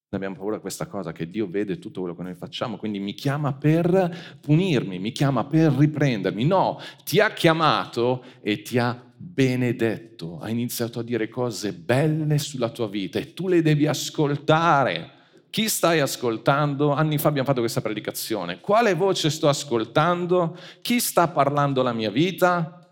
noi 0.09 0.19
abbiamo 0.21 0.37
paura 0.37 0.55
di 0.55 0.61
questa 0.61 0.87
cosa, 0.87 1.11
che 1.11 1.29
Dio 1.29 1.47
vede 1.47 1.77
tutto 1.77 1.99
quello 1.99 2.15
che 2.15 2.23
noi 2.23 2.33
facciamo, 2.33 2.77
quindi 2.77 2.97
mi 2.97 3.13
chiama 3.13 3.53
per 3.53 4.37
punirmi, 4.41 4.97
mi 4.97 5.11
chiama 5.11 5.45
per 5.45 5.71
riprendermi. 5.71 6.45
No, 6.45 6.79
ti 7.03 7.19
ha 7.19 7.29
chiamato 7.29 8.23
e 8.41 8.63
ti 8.63 8.79
ha 8.79 9.08
benedetto, 9.21 10.39
ha 10.39 10.49
iniziato 10.49 10.99
a 10.99 11.03
dire 11.03 11.27
cose 11.27 11.73
belle 11.73 12.37
sulla 12.37 12.69
tua 12.69 12.87
vita 12.87 13.19
e 13.19 13.33
tu 13.33 13.49
le 13.49 13.61
devi 13.61 13.85
ascoltare. 13.85 15.17
Chi 15.49 15.67
stai 15.67 15.99
ascoltando? 15.99 16.91
Anni 16.91 17.17
fa 17.17 17.27
abbiamo 17.27 17.47
fatto 17.47 17.59
questa 17.59 17.81
predicazione. 17.81 18.61
Quale 18.61 18.93
voce 18.93 19.29
sto 19.29 19.49
ascoltando? 19.49 20.57
Chi 20.81 20.99
sta 20.99 21.27
parlando 21.27 21.81
la 21.81 21.91
mia 21.91 22.09
vita? 22.09 22.89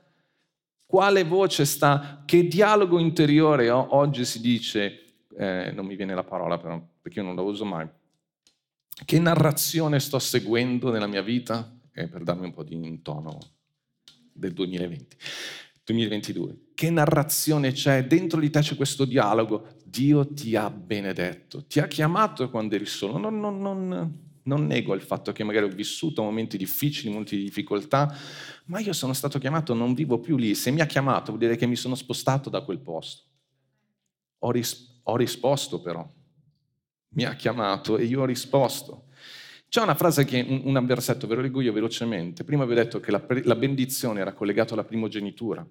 Quale 0.85 1.23
voce 1.23 1.65
sta? 1.65 2.23
Che 2.25 2.47
dialogo 2.47 2.99
interiore 2.99 3.69
ho? 3.69 3.87
Oggi 3.91 4.25
si 4.25 4.41
dice, 4.41 5.05
eh, 5.37 5.71
non 5.73 5.85
mi 5.85 5.95
viene 5.95 6.13
la 6.13 6.23
parola 6.23 6.57
però, 6.57 6.81
perché 7.01 7.19
io 7.19 7.25
non 7.25 7.35
la 7.35 7.41
uso 7.41 7.63
mai. 7.63 7.87
Che 9.05 9.19
narrazione 9.19 9.99
sto 9.99 10.19
seguendo 10.19 10.91
nella 10.91 11.07
mia 11.07 11.21
vita? 11.21 11.71
Eh, 11.93 12.07
per 12.07 12.23
darmi 12.23 12.45
un 12.45 12.53
po' 12.53 12.63
di 12.63 12.73
intono 12.73 13.37
del 14.33 14.53
2020. 14.53 15.17
2022. 15.87 16.57
Che 16.73 16.89
narrazione 16.89 17.71
c'è? 17.71 18.05
Dentro 18.05 18.41
di 18.41 18.49
te 18.49 18.59
c'è 18.59 18.75
questo 18.75 19.05
dialogo. 19.05 19.75
Dio 19.85 20.27
ti 20.27 20.55
ha 20.57 20.69
benedetto, 20.69 21.65
ti 21.65 21.79
ha 21.79 21.87
chiamato 21.87 22.49
quando 22.49 22.75
eri 22.75 22.85
solo. 22.85 23.17
Non, 23.17 23.39
non, 23.39 23.61
non, 23.61 24.19
non 24.43 24.65
nego 24.65 24.93
il 24.93 25.01
fatto 25.01 25.31
che 25.31 25.45
magari 25.45 25.65
ho 25.65 25.69
vissuto 25.69 26.21
momenti 26.21 26.57
difficili, 26.57 27.09
momenti 27.09 27.37
di 27.37 27.43
difficoltà, 27.43 28.13
ma 28.65 28.79
io 28.79 28.91
sono 28.91 29.13
stato 29.13 29.39
chiamato, 29.39 29.73
non 29.73 29.93
vivo 29.93 30.19
più 30.19 30.35
lì. 30.35 30.55
Se 30.55 30.71
mi 30.71 30.81
ha 30.81 30.85
chiamato 30.85 31.27
vuol 31.27 31.39
dire 31.39 31.55
che 31.55 31.65
mi 31.65 31.77
sono 31.77 31.95
spostato 31.95 32.49
da 32.49 32.61
quel 32.61 32.79
posto. 32.79 33.23
Ho, 34.39 34.51
ris- 34.51 34.99
ho 35.03 35.15
risposto 35.15 35.79
però. 35.79 36.05
Mi 37.09 37.23
ha 37.23 37.33
chiamato 37.35 37.97
e 37.97 38.03
io 38.03 38.21
ho 38.21 38.25
risposto. 38.25 39.05
C'è 39.69 39.81
una 39.81 39.95
frase 39.95 40.23
che, 40.23 40.45
un, 40.47 40.75
un 40.75 40.85
versetto, 40.85 41.27
ve 41.27 41.35
lo 41.35 41.41
leggo 41.41 41.61
io 41.61 41.73
velocemente. 41.73 42.43
Prima 42.43 42.65
vi 42.65 42.71
ho 42.71 42.75
detto 42.75 42.99
che 42.99 43.11
la, 43.11 43.23
la 43.43 43.55
benedizione 43.55 44.21
era 44.21 44.33
collegata 44.33 44.73
alla 44.73 44.85
primogenitura. 44.85 45.65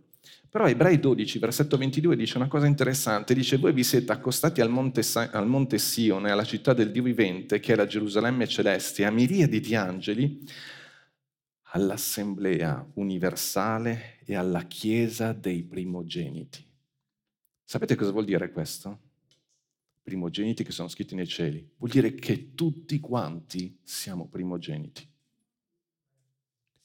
Però 0.50 0.66
Ebrei 0.66 1.00
12, 1.00 1.38
versetto 1.38 1.76
22 1.76 2.16
dice 2.16 2.36
una 2.36 2.48
cosa 2.48 2.66
interessante, 2.66 3.34
dice 3.34 3.56
voi 3.56 3.72
vi 3.72 3.84
siete 3.84 4.12
accostati 4.12 4.60
al 4.60 4.68
monte, 4.68 5.02
al 5.14 5.46
monte 5.46 5.78
Sione, 5.78 6.30
alla 6.30 6.44
città 6.44 6.72
del 6.72 6.90
Dio 6.90 7.02
vivente, 7.02 7.58
che 7.58 7.72
è 7.72 7.76
la 7.76 7.86
Gerusalemme 7.86 8.46
celeste, 8.46 9.04
a 9.04 9.10
miriadi 9.10 9.60
di 9.60 9.74
angeli, 9.74 10.44
all'assemblea 11.72 12.86
universale 12.94 14.18
e 14.24 14.34
alla 14.34 14.62
chiesa 14.62 15.32
dei 15.32 15.62
primogeniti. 15.62 16.64
Sapete 17.64 17.94
cosa 17.94 18.12
vuol 18.12 18.24
dire 18.24 18.50
questo? 18.50 19.05
Primogeniti 20.06 20.62
che 20.62 20.70
sono 20.70 20.86
scritti 20.86 21.16
nei 21.16 21.26
cieli. 21.26 21.68
Vuol 21.78 21.90
dire 21.90 22.14
che 22.14 22.54
tutti 22.54 23.00
quanti 23.00 23.76
siamo 23.82 24.28
primogeniti. 24.28 25.04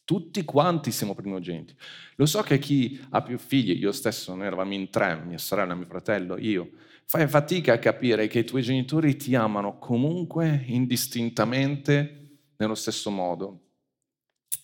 Tutti 0.03 0.43
quanti 0.43 0.89
siamo 0.91 1.13
primogeniti. 1.13 1.75
Lo 2.15 2.25
so 2.25 2.41
che 2.41 2.57
chi 2.57 2.99
ha 3.11 3.21
più 3.21 3.37
figli, 3.37 3.77
io 3.77 3.91
stesso, 3.91 4.33
noi 4.33 4.47
eravamo 4.47 4.73
in 4.73 4.89
tre, 4.89 5.23
mia 5.23 5.37
sorella, 5.37 5.75
mio 5.75 5.85
fratello, 5.85 6.35
io, 6.39 6.71
fai 7.05 7.27
fatica 7.27 7.73
a 7.73 7.77
capire 7.77 8.25
che 8.25 8.39
i 8.39 8.43
tuoi 8.43 8.63
genitori 8.63 9.15
ti 9.15 9.35
amano 9.35 9.77
comunque, 9.77 10.63
indistintamente, 10.65 12.39
nello 12.57 12.73
stesso 12.73 13.11
modo. 13.11 13.59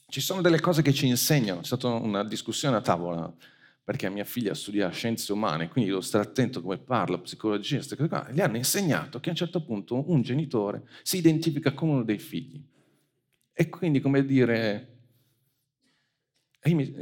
Ci 0.07 0.19
sono 0.19 0.41
delle 0.41 0.59
cose 0.59 0.81
che 0.81 0.93
ci 0.93 1.05
insegnano, 1.05 1.61
è 1.61 1.63
stata 1.63 1.89
una 1.89 2.23
discussione 2.23 2.75
a 2.75 2.81
tavola 2.81 3.31
perché 3.87 4.09
mia 4.09 4.25
figlia 4.25 4.53
studia 4.53 4.89
scienze 4.89 5.31
umane, 5.31 5.69
quindi 5.69 5.89
devo 5.89 6.01
stare 6.01 6.25
attento 6.25 6.61
come 6.61 6.77
parla, 6.77 7.19
psicologia, 7.19 7.75
queste 7.75 7.95
cose 7.95 8.09
qua. 8.09 8.27
Gli 8.33 8.41
hanno 8.41 8.57
insegnato 8.57 9.21
che 9.21 9.29
a 9.29 9.31
un 9.31 9.37
certo 9.37 9.63
punto 9.63 10.11
un 10.11 10.21
genitore 10.23 10.85
si 11.03 11.15
identifica 11.15 11.71
con 11.71 11.87
uno 11.87 12.03
dei 12.03 12.19
figli. 12.19 12.61
E 13.53 13.69
quindi, 13.69 14.01
come 14.01 14.25
dire, 14.25 14.97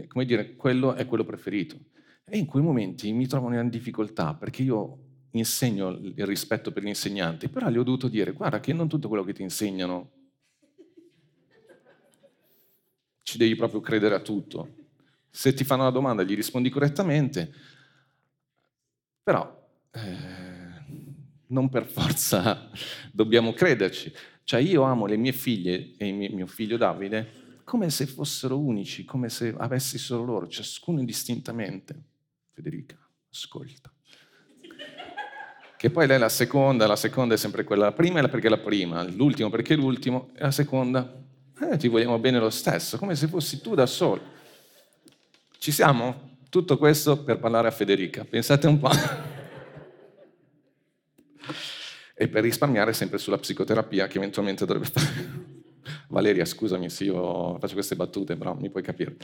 come 0.08 0.26
dire, 0.26 0.56
quello 0.56 0.94
è 0.94 1.08
quello 1.08 1.24
preferito. 1.24 1.76
E 2.24 2.38
in 2.38 2.46
quei 2.46 2.62
momenti 2.62 3.12
mi 3.14 3.26
trovo 3.26 3.52
in 3.52 3.68
difficoltà 3.70 4.36
perché 4.36 4.62
io 4.62 5.00
insegno 5.32 5.90
il 5.90 6.24
rispetto 6.28 6.72
per 6.72 6.84
gli 6.84 6.90
insegnanti, 6.90 7.50
però 7.50 7.68
gli 7.72 7.80
ho 7.80 7.84
dovuto 7.84 8.08
dire, 8.08 8.32
guarda 8.32 8.60
che 8.60 8.74
non 8.74 8.88
tutto 8.88 9.08
quello 9.08 9.24
che 9.24 9.34
ti 9.34 9.42
insegnano 9.42 10.12
ci 13.24 13.40
devi 13.40 13.56
proprio 13.56 13.82
credere 13.82 14.14
a 14.14 14.20
tutto 14.20 14.85
se 15.36 15.54
ti 15.54 15.66
fanno 15.66 15.82
una 15.82 15.92
domanda 15.92 16.24
gli 16.24 16.34
rispondi 16.34 16.70
correttamente, 16.70 17.54
però 19.22 19.68
eh, 19.92 20.00
non 21.48 21.68
per 21.68 21.86
forza 21.86 22.70
dobbiamo 23.12 23.52
crederci. 23.52 24.14
Cioè 24.46 24.62
io 24.62 24.84
amo 24.84 25.08
le 25.08 25.18
mie 25.18 25.34
figlie 25.34 25.92
e 25.98 26.12
mio 26.12 26.48
figlio 26.48 26.78
Davide 26.78 27.44
come 27.66 27.90
se 27.90 28.06
fossero 28.06 28.58
unici, 28.58 29.04
come 29.04 29.28
se 29.28 29.54
avessi 29.58 29.98
solo 29.98 30.24
loro, 30.24 30.48
ciascuno 30.48 31.00
indistintamente. 31.00 32.02
Federica, 32.54 32.98
ascolta. 33.30 33.92
Che 35.76 35.90
poi 35.90 36.08
lei 36.08 36.16
è 36.16 36.20
la 36.20 36.30
seconda, 36.30 36.88
la 36.88 36.96
seconda 36.96 37.34
è 37.34 37.38
sempre 37.38 37.66
quella, 37.66 37.86
la 37.86 37.92
prima 37.92 38.22
è 38.22 38.30
perché 38.30 38.48
è 38.48 38.50
la 38.50 38.60
prima, 38.60 39.04
l'ultimo 39.04 39.50
perché 39.50 39.74
è 39.74 39.78
l'ultimo, 39.78 40.30
e 40.34 40.44
la 40.44 40.52
seconda, 40.52 41.22
eh, 41.60 41.76
ti 41.76 41.90
vogliamo 41.90 42.18
bene 42.20 42.40
lo 42.40 42.50
stesso, 42.50 42.98
come 42.98 43.16
se 43.16 43.28
fossi 43.28 43.60
tu 43.60 43.76
da 43.76 43.86
solo. 43.86 44.36
Ci 45.58 45.72
siamo? 45.72 46.38
Tutto 46.50 46.78
questo 46.78 47.24
per 47.24 47.40
parlare 47.40 47.68
a 47.68 47.72
Federica. 47.72 48.24
Pensate 48.24 48.68
un 48.68 48.80
po'. 48.80 48.90
e 52.16 52.28
per 52.28 52.44
risparmiare 52.44 52.94
sempre 52.94 53.18
sulla 53.18 53.38
psicoterapia 53.38 54.08
che 54.08 54.18
eventualmente 54.18 54.66
dovrebbe 54.66 54.90
fare. 54.92 55.54
Valeria, 56.10 56.46
scusami 56.46 56.90
se 56.90 57.04
io 57.06 57.58
faccio 57.60 57.74
queste 57.74 57.96
battute, 57.96 58.36
però 58.36 58.56
mi 58.56 58.70
puoi 58.70 58.84
capire. 58.84 59.18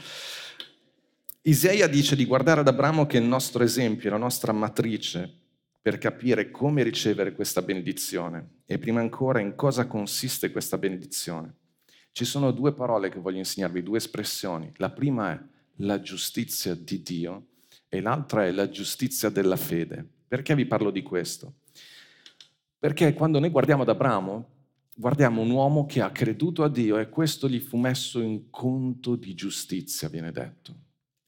Isaia 1.42 1.88
dice 1.88 2.14
di 2.14 2.24
guardare 2.24 2.60
ad 2.60 2.68
Abramo 2.68 3.06
che 3.06 3.18
è 3.18 3.20
il 3.20 3.26
nostro 3.26 3.64
esempio, 3.64 4.10
la 4.10 4.16
nostra 4.16 4.52
matrice 4.52 5.40
per 5.82 5.98
capire 5.98 6.52
come 6.52 6.84
ricevere 6.84 7.34
questa 7.34 7.62
benedizione 7.62 8.60
e 8.66 8.78
prima 8.78 9.00
ancora 9.00 9.40
in 9.40 9.56
cosa 9.56 9.88
consiste 9.88 10.52
questa 10.52 10.78
benedizione. 10.78 11.56
Ci 12.12 12.24
sono 12.24 12.52
due 12.52 12.72
parole 12.72 13.08
che 13.08 13.18
voglio 13.18 13.38
insegnarvi, 13.38 13.82
due 13.82 13.96
espressioni. 13.96 14.70
La 14.76 14.90
prima 14.90 15.32
è 15.32 15.40
la 15.82 16.00
giustizia 16.00 16.74
di 16.74 17.02
Dio 17.02 17.46
e 17.88 18.00
l'altra 18.00 18.46
è 18.46 18.50
la 18.50 18.68
giustizia 18.68 19.28
della 19.28 19.56
fede. 19.56 20.06
Perché 20.26 20.54
vi 20.54 20.66
parlo 20.66 20.90
di 20.90 21.02
questo? 21.02 21.54
Perché 22.78 23.12
quando 23.12 23.38
noi 23.38 23.50
guardiamo 23.50 23.82
ad 23.82 23.88
Abramo, 23.88 24.48
guardiamo 24.94 25.40
un 25.40 25.50
uomo 25.50 25.86
che 25.86 26.00
ha 26.00 26.10
creduto 26.10 26.64
a 26.64 26.68
Dio 26.68 26.98
e 26.98 27.08
questo 27.08 27.48
gli 27.48 27.60
fu 27.60 27.76
messo 27.76 28.20
in 28.20 28.50
conto 28.50 29.14
di 29.16 29.34
giustizia, 29.34 30.08
viene 30.08 30.32
detto. 30.32 30.74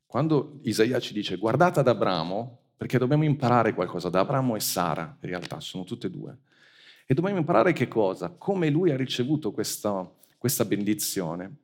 Quando 0.07 0.61
Isaia 0.63 1.01
ci 1.01 1.13
dice 1.13 1.37
guardate 1.37 1.81
ad 1.81 1.89
Abramo, 1.89 2.61
perché 2.77 2.99
dobbiamo 2.99 3.25
imparare 3.25 3.75
qualcosa 3.75 4.09
da 4.09 4.21
Abramo 4.21 4.57
e 4.57 4.61
Sara, 4.61 5.17
in 5.21 5.29
realtà 5.29 5.61
sono 5.61 5.85
tutte 5.85 6.07
e 6.07 6.11
due, 6.11 6.39
e 7.07 7.15
dobbiamo 7.15 7.39
imparare 7.39 7.73
che 7.73 7.89
cosa? 7.89 8.31
Come 8.31 8.71
lui 8.71 8.91
ha 8.91 8.97
ricevuto 8.97 9.53
questa, 9.53 10.09
questa 10.39 10.65
benedizione, 10.65 11.57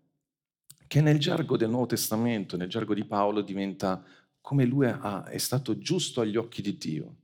che 0.91 1.01
nel 1.01 1.21
gergo 1.21 1.57
del 1.57 1.71
Nuovo 1.71 1.87
Testamento, 1.87 2.57
nel 2.57 2.69
gergo 2.69 2.95
di 2.95 3.05
Paolo, 3.05 3.43
diventa 3.43 4.05
come 4.41 4.65
lui 4.65 4.89
ha, 4.89 5.23
è 5.23 5.39
stato 5.39 5.79
giusto 5.79 6.21
agli 6.21 6.37
occhi 6.37 6.63
di 6.63 6.77
Dio. 6.77 7.17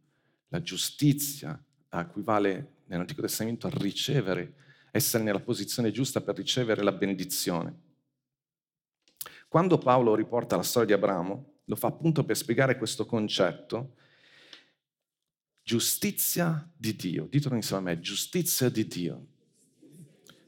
La 0.50 0.62
giustizia 0.62 1.60
equivale 1.90 2.74
nell'Antico 2.84 3.22
Testamento 3.22 3.66
a 3.66 3.70
ricevere, 3.70 4.54
essere 4.92 5.24
nella 5.24 5.40
posizione 5.40 5.90
giusta 5.90 6.20
per 6.20 6.36
ricevere 6.36 6.84
la 6.84 6.92
benedizione. 6.92 7.80
Quando 9.48 9.78
Paolo 9.78 10.14
riporta 10.14 10.54
la 10.54 10.62
storia 10.62 10.86
di 10.86 11.02
Abramo, 11.02 11.54
lo 11.64 11.74
fa 11.74 11.88
appunto 11.88 12.24
per 12.24 12.36
spiegare 12.36 12.78
questo 12.78 13.04
concetto. 13.04 13.96
Giustizia 15.64 16.70
di 16.72 16.94
Dio, 16.94 17.26
ditelo 17.26 17.56
insieme 17.56 17.90
a 17.90 17.94
me, 17.94 18.00
giustizia 18.00 18.68
di 18.68 18.86
Dio. 18.86 19.26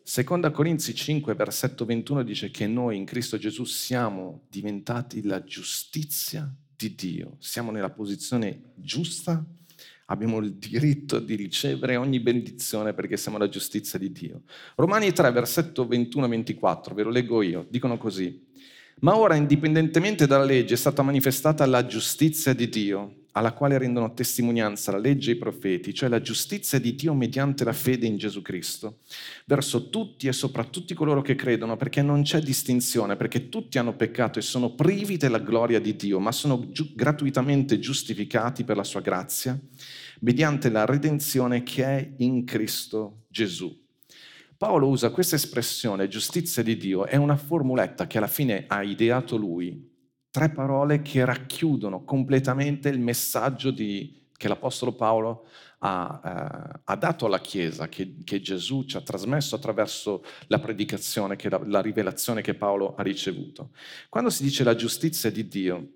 Seconda 0.08 0.50
Corinzi 0.50 0.94
5, 0.94 1.34
versetto 1.34 1.84
21 1.84 2.22
dice 2.22 2.50
che 2.50 2.66
noi 2.66 2.96
in 2.96 3.04
Cristo 3.04 3.36
Gesù 3.36 3.64
siamo 3.64 4.46
diventati 4.48 5.22
la 5.22 5.44
giustizia 5.44 6.50
di 6.74 6.94
Dio, 6.94 7.36
siamo 7.40 7.70
nella 7.70 7.90
posizione 7.90 8.72
giusta 8.74 9.44
abbiamo 10.06 10.38
il 10.38 10.54
diritto 10.54 11.18
di 11.18 11.34
ricevere 11.34 11.96
ogni 11.96 12.20
benedizione 12.20 12.94
perché 12.94 13.18
siamo 13.18 13.36
la 13.36 13.50
giustizia 13.50 13.98
di 13.98 14.10
Dio. 14.10 14.44
Romani 14.76 15.12
3, 15.12 15.30
versetto 15.30 15.84
21-24, 15.84 16.94
ve 16.94 17.02
lo 17.02 17.10
leggo 17.10 17.42
io, 17.42 17.66
dicono 17.68 17.98
così. 17.98 18.46
Ma 19.00 19.14
ora, 19.14 19.34
indipendentemente 19.34 20.26
dalla 20.26 20.44
legge, 20.44 20.72
è 20.72 20.78
stata 20.78 21.02
manifestata 21.02 21.66
la 21.66 21.84
giustizia 21.84 22.54
di 22.54 22.70
Dio, 22.70 23.17
alla 23.38 23.52
quale 23.52 23.78
rendono 23.78 24.12
testimonianza 24.12 24.90
la 24.90 24.98
legge 24.98 25.30
e 25.30 25.34
i 25.34 25.38
profeti, 25.38 25.94
cioè 25.94 26.08
la 26.08 26.20
giustizia 26.20 26.80
di 26.80 26.94
Dio 26.94 27.14
mediante 27.14 27.62
la 27.62 27.72
fede 27.72 28.06
in 28.06 28.16
Gesù 28.16 28.42
Cristo, 28.42 28.98
verso 29.46 29.88
tutti 29.90 30.26
e 30.26 30.32
soprattutto 30.32 30.94
coloro 30.94 31.22
che 31.22 31.36
credono, 31.36 31.76
perché 31.76 32.02
non 32.02 32.22
c'è 32.22 32.40
distinzione, 32.40 33.16
perché 33.16 33.48
tutti 33.48 33.78
hanno 33.78 33.94
peccato 33.94 34.38
e 34.40 34.42
sono 34.42 34.74
privi 34.74 35.16
della 35.16 35.38
gloria 35.38 35.80
di 35.80 35.94
Dio, 35.94 36.18
ma 36.18 36.32
sono 36.32 36.68
giu- 36.70 36.94
gratuitamente 36.94 37.78
giustificati 37.78 38.64
per 38.64 38.76
la 38.76 38.84
sua 38.84 39.00
grazia, 39.00 39.58
mediante 40.20 40.68
la 40.68 40.84
redenzione 40.84 41.62
che 41.62 41.84
è 41.84 42.12
in 42.18 42.44
Cristo 42.44 43.24
Gesù. 43.28 43.86
Paolo 44.56 44.88
usa 44.88 45.10
questa 45.10 45.36
espressione, 45.36 46.08
giustizia 46.08 46.64
di 46.64 46.76
Dio, 46.76 47.06
è 47.06 47.14
una 47.14 47.36
formuletta 47.36 48.08
che 48.08 48.18
alla 48.18 48.26
fine 48.26 48.64
ha 48.66 48.82
ideato 48.82 49.36
lui, 49.36 49.96
tre 50.30 50.50
parole 50.50 51.02
che 51.02 51.24
racchiudono 51.24 52.04
completamente 52.04 52.88
il 52.88 53.00
messaggio 53.00 53.70
di, 53.70 54.28
che 54.36 54.48
l'Apostolo 54.48 54.92
Paolo 54.92 55.46
ha, 55.78 56.20
eh, 56.24 56.80
ha, 56.84 56.96
dato 56.96 57.26
alla 57.26 57.40
Chiesa, 57.40 57.88
che, 57.88 58.16
che, 58.24 58.40
Gesù 58.40 58.84
ci 58.84 58.96
ha 58.96 59.00
trasmesso 59.00 59.56
attraverso 59.56 60.24
la 60.48 60.58
predicazione, 60.58 61.36
la, 61.40 61.60
la 61.64 61.80
rivelazione 61.80 62.40
che 62.40 62.54
Paolo 62.54 62.94
ha 62.94 63.02
ricevuto. 63.02 63.70
Quando 64.08 64.30
si 64.30 64.42
dice 64.42 64.64
la 64.64 64.74
giustizia 64.74 65.30
di 65.30 65.46
Dio, 65.48 65.88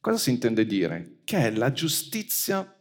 cosa 0.00 0.18
si 0.18 0.30
intende 0.30 0.66
dire? 0.66 1.18
Che 1.24 1.50
la 1.50 1.72
giustizia 1.72 2.76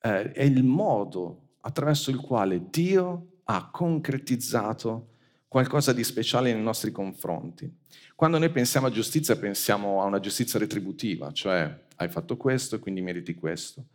eh, 0.00 0.32
è 0.32 0.42
il 0.42 0.64
modo 0.64 1.42
attraverso 1.60 2.10
il 2.10 2.18
quale 2.18 2.68
Dio 2.70 3.40
ha 3.44 3.70
concretizzato 3.70 5.14
qualcosa 5.56 5.94
di 5.94 6.04
speciale 6.04 6.52
nei 6.52 6.62
nostri 6.62 6.92
confronti. 6.92 7.78
Quando 8.14 8.36
noi 8.36 8.50
pensiamo 8.50 8.88
a 8.88 8.90
giustizia 8.90 9.38
pensiamo 9.38 10.02
a 10.02 10.04
una 10.04 10.20
giustizia 10.20 10.58
retributiva, 10.58 11.32
cioè 11.32 11.84
hai 11.96 12.08
fatto 12.10 12.36
questo 12.36 12.76
e 12.76 12.78
quindi 12.78 13.00
meriti 13.00 13.34
questo. 13.34 13.86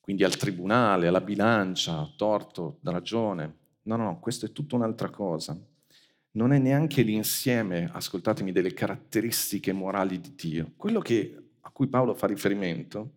Quindi 0.00 0.24
al 0.24 0.34
tribunale, 0.36 1.08
alla 1.08 1.20
bilancia, 1.20 2.10
torto, 2.16 2.78
ragione. 2.84 3.56
No, 3.82 3.96
no, 3.96 4.04
no, 4.04 4.20
questo 4.20 4.46
è 4.46 4.52
tutta 4.52 4.76
un'altra 4.76 5.10
cosa. 5.10 5.54
Non 6.30 6.54
è 6.54 6.58
neanche 6.58 7.02
l'insieme, 7.02 7.90
ascoltatemi, 7.92 8.50
delle 8.50 8.72
caratteristiche 8.72 9.74
morali 9.74 10.18
di 10.18 10.34
Dio. 10.34 10.72
Quello 10.76 11.00
che, 11.00 11.36
a 11.60 11.68
cui 11.72 11.88
Paolo 11.88 12.14
fa 12.14 12.26
riferimento, 12.26 13.10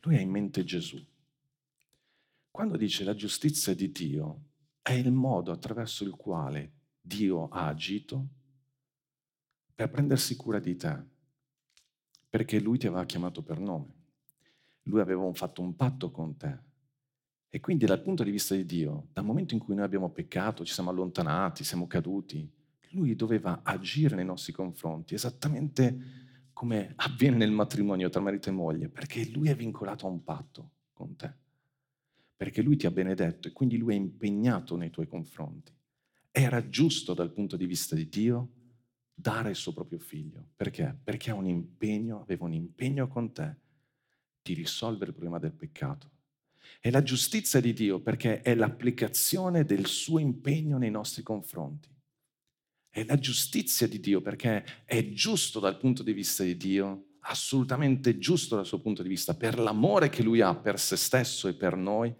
lui 0.00 0.16
ha 0.16 0.20
in 0.20 0.30
mente 0.30 0.64
Gesù. 0.64 1.00
Quando 2.50 2.76
dice 2.76 3.04
la 3.04 3.14
giustizia 3.14 3.72
di 3.72 3.92
Dio, 3.92 4.40
è 4.82 4.92
il 4.92 5.12
modo 5.12 5.52
attraverso 5.52 6.02
il 6.02 6.10
quale 6.10 6.72
Dio 7.00 7.48
ha 7.48 7.68
agito 7.68 8.26
per 9.74 9.88
prendersi 9.90 10.34
cura 10.34 10.58
di 10.58 10.76
te, 10.76 11.00
perché 12.28 12.58
Lui 12.60 12.78
ti 12.78 12.88
aveva 12.88 13.04
chiamato 13.04 13.42
per 13.42 13.60
nome. 13.60 14.00
Lui 14.82 15.00
aveva 15.00 15.32
fatto 15.32 15.62
un 15.62 15.76
patto 15.76 16.10
con 16.10 16.36
te. 16.36 16.58
E 17.48 17.60
quindi 17.60 17.86
dal 17.86 18.02
punto 18.02 18.24
di 18.24 18.30
vista 18.32 18.56
di 18.56 18.66
Dio, 18.66 19.08
dal 19.12 19.24
momento 19.24 19.54
in 19.54 19.60
cui 19.60 19.74
noi 19.74 19.84
abbiamo 19.84 20.10
peccato, 20.10 20.64
ci 20.64 20.72
siamo 20.72 20.90
allontanati, 20.90 21.62
siamo 21.62 21.86
caduti, 21.86 22.50
Lui 22.90 23.14
doveva 23.14 23.60
agire 23.62 24.16
nei 24.16 24.24
nostri 24.24 24.52
confronti, 24.52 25.14
esattamente 25.14 26.50
come 26.52 26.92
avviene 26.96 27.36
nel 27.36 27.52
matrimonio 27.52 28.08
tra 28.08 28.20
marito 28.20 28.48
e 28.48 28.52
moglie, 28.52 28.88
perché 28.88 29.28
Lui 29.30 29.48
è 29.48 29.54
vincolato 29.54 30.06
a 30.06 30.10
un 30.10 30.24
patto 30.24 30.70
con 30.92 31.14
te 31.14 31.41
perché 32.42 32.60
lui 32.60 32.76
ti 32.76 32.86
ha 32.86 32.90
benedetto 32.90 33.46
e 33.46 33.52
quindi 33.52 33.76
lui 33.76 33.94
è 33.94 33.96
impegnato 33.96 34.74
nei 34.74 34.90
tuoi 34.90 35.06
confronti. 35.06 35.72
Era 36.32 36.68
giusto 36.68 37.14
dal 37.14 37.30
punto 37.30 37.56
di 37.56 37.66
vista 37.66 37.94
di 37.94 38.08
Dio 38.08 38.50
dare 39.14 39.50
il 39.50 39.54
suo 39.54 39.72
proprio 39.72 40.00
figlio. 40.00 40.48
Perché? 40.56 40.98
Perché 41.04 41.30
un 41.30 41.46
impegno, 41.46 42.20
aveva 42.20 42.46
un 42.46 42.52
impegno 42.52 43.06
con 43.06 43.32
te 43.32 43.58
di 44.42 44.54
risolvere 44.54 45.10
il 45.10 45.12
problema 45.12 45.38
del 45.38 45.52
peccato. 45.52 46.10
È 46.80 46.90
la 46.90 47.04
giustizia 47.04 47.60
di 47.60 47.72
Dio 47.72 48.00
perché 48.00 48.40
è 48.40 48.56
l'applicazione 48.56 49.64
del 49.64 49.86
suo 49.86 50.18
impegno 50.18 50.78
nei 50.78 50.90
nostri 50.90 51.22
confronti. 51.22 51.94
È 52.90 53.04
la 53.04 53.20
giustizia 53.20 53.86
di 53.86 54.00
Dio 54.00 54.20
perché 54.20 54.64
è 54.84 55.12
giusto 55.12 55.60
dal 55.60 55.78
punto 55.78 56.02
di 56.02 56.12
vista 56.12 56.42
di 56.42 56.56
Dio 56.56 57.04
assolutamente 57.24 58.18
giusto 58.18 58.56
dal 58.56 58.66
suo 58.66 58.80
punto 58.80 59.02
di 59.02 59.08
vista, 59.08 59.34
per 59.34 59.58
l'amore 59.58 60.08
che 60.08 60.22
lui 60.22 60.40
ha 60.40 60.54
per 60.54 60.78
se 60.78 60.96
stesso 60.96 61.48
e 61.48 61.54
per 61.54 61.76
noi, 61.76 62.12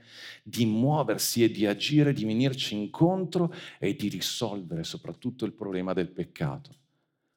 di 0.42 0.66
muoversi 0.66 1.42
e 1.42 1.50
di 1.50 1.66
agire, 1.66 2.12
di 2.12 2.24
venirci 2.24 2.76
incontro 2.76 3.52
e 3.78 3.94
di 3.94 4.08
risolvere 4.08 4.84
soprattutto 4.84 5.44
il 5.44 5.52
problema 5.52 5.92
del 5.92 6.10
peccato. 6.10 6.76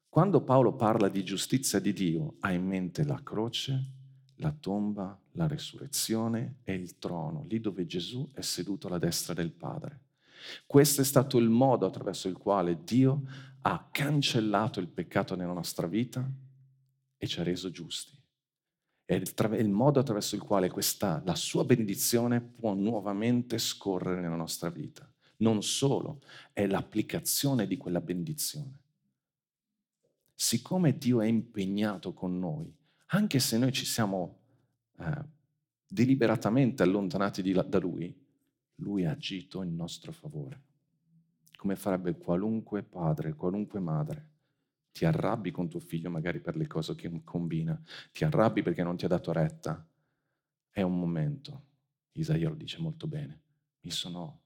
Quando 0.09 0.41
Paolo 0.41 0.75
parla 0.75 1.09
di 1.09 1.23
giustizia 1.23 1.79
di 1.79 1.91
Dio, 1.91 2.35
ha 2.39 2.51
in 2.51 2.65
mente 2.65 3.03
la 3.03 3.21
croce, 3.23 3.91
la 4.37 4.51
tomba, 4.51 5.17
la 5.31 5.47
resurrezione 5.47 6.57
e 6.63 6.73
il 6.73 6.97
trono, 6.99 7.45
lì 7.49 7.59
dove 7.59 7.85
Gesù 7.85 8.29
è 8.33 8.41
seduto 8.41 8.87
alla 8.87 8.99
destra 8.99 9.33
del 9.33 9.51
Padre. 9.51 10.01
Questo 10.65 11.01
è 11.01 11.03
stato 11.03 11.37
il 11.37 11.49
modo 11.49 11.85
attraverso 11.85 12.27
il 12.27 12.37
quale 12.37 12.83
Dio 12.83 13.23
ha 13.61 13.87
cancellato 13.91 14.79
il 14.79 14.87
peccato 14.87 15.35
nella 15.35 15.53
nostra 15.53 15.87
vita 15.87 16.29
e 17.17 17.27
ci 17.27 17.39
ha 17.39 17.43
reso 17.43 17.71
giusti. 17.71 18.17
È 19.03 19.13
il, 19.13 19.69
modo 19.69 19.99
attraverso 19.99 20.35
il 20.35 20.41
quale 20.41 20.69
questa, 20.69 21.21
la 21.25 21.35
sua 21.35 21.63
benedizione 21.63 22.41
può 22.41 22.73
nuovamente 22.73 23.59
scorrere 23.59 24.19
nella 24.19 24.35
nostra 24.35 24.69
vita. 24.69 25.07
Non 25.37 25.61
solo, 25.61 26.21
è 26.53 26.65
l'applicazione 26.65 27.67
di 27.67 27.77
quella 27.77 28.01
benedizione. 28.01 28.79
Siccome 30.33 30.97
Dio 30.97 31.21
è 31.21 31.27
impegnato 31.27 32.13
con 32.13 32.39
noi, 32.39 32.73
anche 33.07 33.39
se 33.39 33.57
noi 33.57 33.71
ci 33.71 33.85
siamo 33.85 34.39
eh, 34.97 35.23
deliberatamente 35.87 36.81
allontanati 36.81 37.41
di, 37.43 37.53
da 37.53 37.79
Lui, 37.79 38.13
Lui 38.77 39.05
ha 39.05 39.11
agito 39.11 39.61
in 39.61 39.75
nostro 39.75 40.11
favore, 40.11 40.61
come 41.55 41.75
farebbe 41.75 42.17
qualunque 42.17 42.81
padre, 42.81 43.33
qualunque 43.33 43.79
madre 43.79 44.33
ti 44.95 45.03
arrabbi 45.03 45.51
con 45.51 45.67
tuo 45.67 45.81
figlio 45.81 46.09
magari 46.09 46.39
per 46.39 46.55
le 46.55 46.67
cose 46.67 46.95
che 46.95 47.11
combina, 47.25 47.77
ti 48.13 48.23
arrabbi 48.23 48.61
perché 48.61 48.81
non 48.81 48.95
ti 48.95 49.03
ha 49.03 49.09
dato 49.09 49.33
retta, 49.33 49.85
è 50.69 50.81
un 50.83 50.97
momento. 50.97 51.63
Isaia 52.13 52.47
lo 52.47 52.55
dice 52.55 52.79
molto 52.79 53.05
bene. 53.05 53.41
Mi 53.81 53.91
sono 53.91 54.43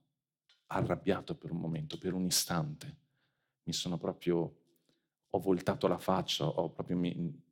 arrabbiato 0.65 1.35
per 1.35 1.51
un 1.51 1.59
momento, 1.59 1.99
per 1.99 2.13
un 2.13 2.25
istante. 2.25 2.97
Mi 3.61 3.73
sono 3.73 3.99
proprio, 3.99 4.55
ho 5.29 5.39
voltato 5.39 5.85
la 5.85 5.99
faccia, 5.99 6.47
ho 6.47 6.71
proprio 6.71 6.97
mi, 6.97 7.43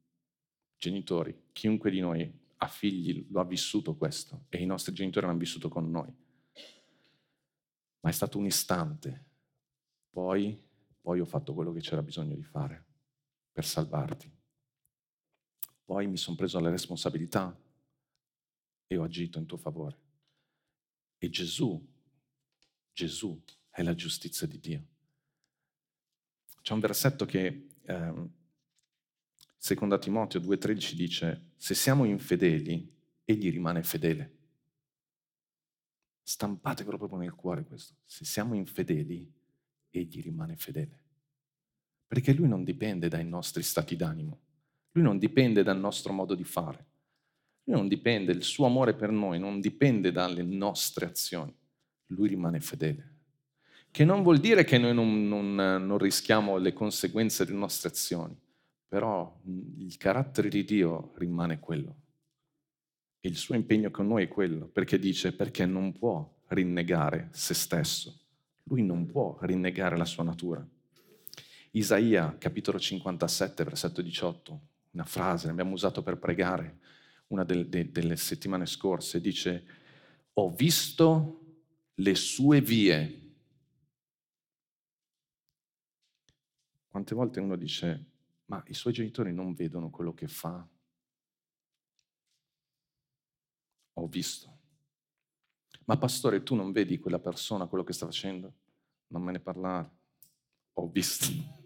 Genitori, 0.75 1.49
chiunque 1.51 1.91
di 1.91 1.99
noi 1.99 2.45
ha 2.57 2.67
figli 2.67 3.27
lo 3.29 3.41
ha 3.41 3.45
vissuto 3.45 3.95
questo 3.95 4.45
e 4.49 4.59
i 4.59 4.65
nostri 4.65 4.91
genitori 4.93 5.27
l'hanno 5.27 5.37
vissuto 5.37 5.69
con 5.69 5.87
noi. 5.91 6.11
Ma 7.99 8.09
è 8.09 8.11
stato 8.11 8.39
un 8.39 8.45
istante. 8.47 9.25
Poi, 10.09 10.59
poi 10.99 11.19
ho 11.19 11.25
fatto 11.25 11.53
quello 11.53 11.71
che 11.71 11.81
c'era 11.81 12.01
bisogno 12.01 12.33
di 12.33 12.43
fare 12.43 12.86
per 13.57 13.65
salvarti. 13.65 14.31
Poi 15.83 16.05
mi 16.05 16.17
sono 16.17 16.35
preso 16.35 16.59
la 16.59 16.69
responsabilità 16.69 17.59
e 18.85 18.97
ho 18.97 19.01
agito 19.01 19.39
in 19.39 19.47
tuo 19.47 19.57
favore. 19.57 19.97
E 21.17 21.27
Gesù, 21.31 21.83
Gesù 22.93 23.41
è 23.71 23.81
la 23.81 23.95
giustizia 23.95 24.45
di 24.45 24.59
Dio. 24.59 24.85
C'è 26.61 26.71
un 26.73 26.79
versetto 26.81 27.25
che, 27.25 27.69
eh, 27.81 28.29
secondo 29.57 29.97
Timoteo 29.97 30.39
2,13, 30.39 30.93
dice, 30.93 31.53
se 31.55 31.73
siamo 31.73 32.05
infedeli, 32.05 32.95
egli 33.25 33.49
rimane 33.49 33.81
fedele. 33.81 34.37
Stampatevelo 36.21 36.97
proprio 36.99 37.17
nel 37.17 37.33
cuore 37.33 37.63
questo. 37.63 37.95
Se 38.05 38.23
siamo 38.23 38.53
infedeli, 38.53 39.33
egli 39.89 40.21
rimane 40.21 40.55
fedele. 40.57 41.05
Perché 42.07 42.33
lui 42.33 42.47
non 42.47 42.63
dipende 42.63 43.09
dai 43.09 43.25
nostri 43.25 43.61
stati 43.61 43.95
d'animo, 43.95 44.39
lui 44.91 45.03
non 45.03 45.17
dipende 45.17 45.61
dal 45.61 45.77
nostro 45.77 46.13
modo 46.13 46.35
di 46.35 46.45
fare, 46.45 46.85
lui 47.63 47.75
non 47.75 47.87
dipende, 47.87 48.31
il 48.31 48.43
suo 48.43 48.65
amore 48.65 48.93
per 48.93 49.11
noi 49.11 49.39
non 49.39 49.59
dipende 49.59 50.11
dalle 50.11 50.41
nostre 50.41 51.05
azioni, 51.05 51.53
lui 52.07 52.29
rimane 52.29 52.61
fedele. 52.61 53.15
Che 53.91 54.05
non 54.05 54.23
vuol 54.23 54.37
dire 54.39 54.63
che 54.63 54.77
noi 54.77 54.93
non, 54.93 55.27
non, 55.27 55.55
non 55.55 55.97
rischiamo 55.97 56.57
le 56.57 56.71
conseguenze 56.71 57.45
delle 57.45 57.57
nostre 57.57 57.89
azioni, 57.89 58.37
però 58.87 59.37
il 59.79 59.97
carattere 59.97 60.47
di 60.47 60.63
Dio 60.63 61.11
rimane 61.15 61.59
quello. 61.59 61.95
E 63.19 63.27
il 63.27 63.35
suo 63.35 63.55
impegno 63.55 63.91
con 63.91 64.07
noi 64.07 64.23
è 64.23 64.27
quello, 64.27 64.67
perché 64.67 64.97
dice 64.97 65.33
perché 65.33 65.65
non 65.65 65.91
può 65.91 66.25
rinnegare 66.47 67.27
se 67.31 67.53
stesso, 67.53 68.17
lui 68.63 68.83
non 68.83 69.05
può 69.07 69.37
rinnegare 69.41 69.97
la 69.97 70.05
sua 70.05 70.23
natura. 70.23 70.65
Isaia, 71.77 72.35
capitolo 72.39 72.79
57, 72.79 73.63
versetto 73.63 74.01
18, 74.01 74.61
una 74.91 75.05
frase, 75.05 75.45
l'abbiamo 75.45 75.73
usato 75.73 76.01
per 76.01 76.17
pregare 76.17 76.79
una 77.27 77.43
delle, 77.43 77.69
de, 77.69 77.91
delle 77.91 78.15
settimane 78.15 78.65
scorse, 78.65 79.21
dice, 79.21 79.65
ho 80.33 80.49
visto 80.49 81.59
le 81.93 82.15
sue 82.15 82.61
vie. 82.61 83.35
Quante 86.87 87.13
volte 87.13 87.39
uno 87.39 87.55
dice, 87.55 88.05
ma 88.45 88.63
i 88.67 88.73
suoi 88.73 88.93
genitori 88.93 89.31
non 89.31 89.53
vedono 89.53 89.91
quello 89.91 90.15
che 90.15 90.27
fa? 90.27 90.67
Ho 93.93 94.07
visto. 94.07 94.57
Ma 95.85 95.95
pastore, 95.97 96.41
tu 96.41 96.55
non 96.55 96.71
vedi 96.71 96.97
quella 96.97 97.19
persona, 97.19 97.67
quello 97.67 97.83
che 97.83 97.93
sta 97.93 98.07
facendo? 98.07 98.51
Non 99.09 99.21
me 99.21 99.31
ne 99.31 99.39
parlare. 99.39 99.89
Ho 100.73 100.87
visto. 100.87 101.56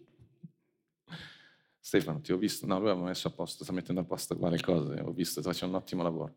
Stefano, 1.83 2.21
ti 2.21 2.31
ho 2.31 2.37
visto, 2.37 2.67
no, 2.67 2.79
lui 2.79 2.89
aveva 2.89 3.07
messo 3.07 3.27
a 3.27 3.31
posto, 3.31 3.63
sta 3.63 3.73
mettendo 3.73 4.01
a 4.01 4.03
posto 4.03 4.37
qua 4.37 4.49
le 4.49 4.61
cose, 4.61 4.99
ho 5.01 5.11
visto, 5.11 5.41
sta 5.41 5.49
facendo 5.49 5.75
un 5.75 5.81
ottimo 5.81 6.03
lavoro. 6.03 6.35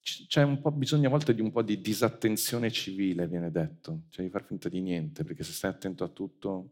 C'è 0.00 0.42
un 0.42 0.60
po', 0.62 0.70
bisogno 0.72 1.08
a 1.08 1.10
volte 1.10 1.34
di 1.34 1.42
un 1.42 1.50
po' 1.50 1.62
di 1.62 1.80
disattenzione 1.80 2.70
civile, 2.70 3.28
viene 3.28 3.50
detto, 3.50 4.04
cioè 4.08 4.24
di 4.24 4.30
far 4.30 4.44
finta 4.44 4.70
di 4.70 4.80
niente, 4.80 5.24
perché 5.24 5.44
se 5.44 5.52
stai 5.52 5.70
attento 5.70 6.02
a 6.02 6.08
tutto, 6.08 6.70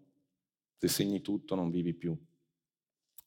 se 0.79 0.89
segni 0.89 1.21
tutto, 1.21 1.55
non 1.55 1.71
vivi 1.71 1.93
più. 1.93 2.17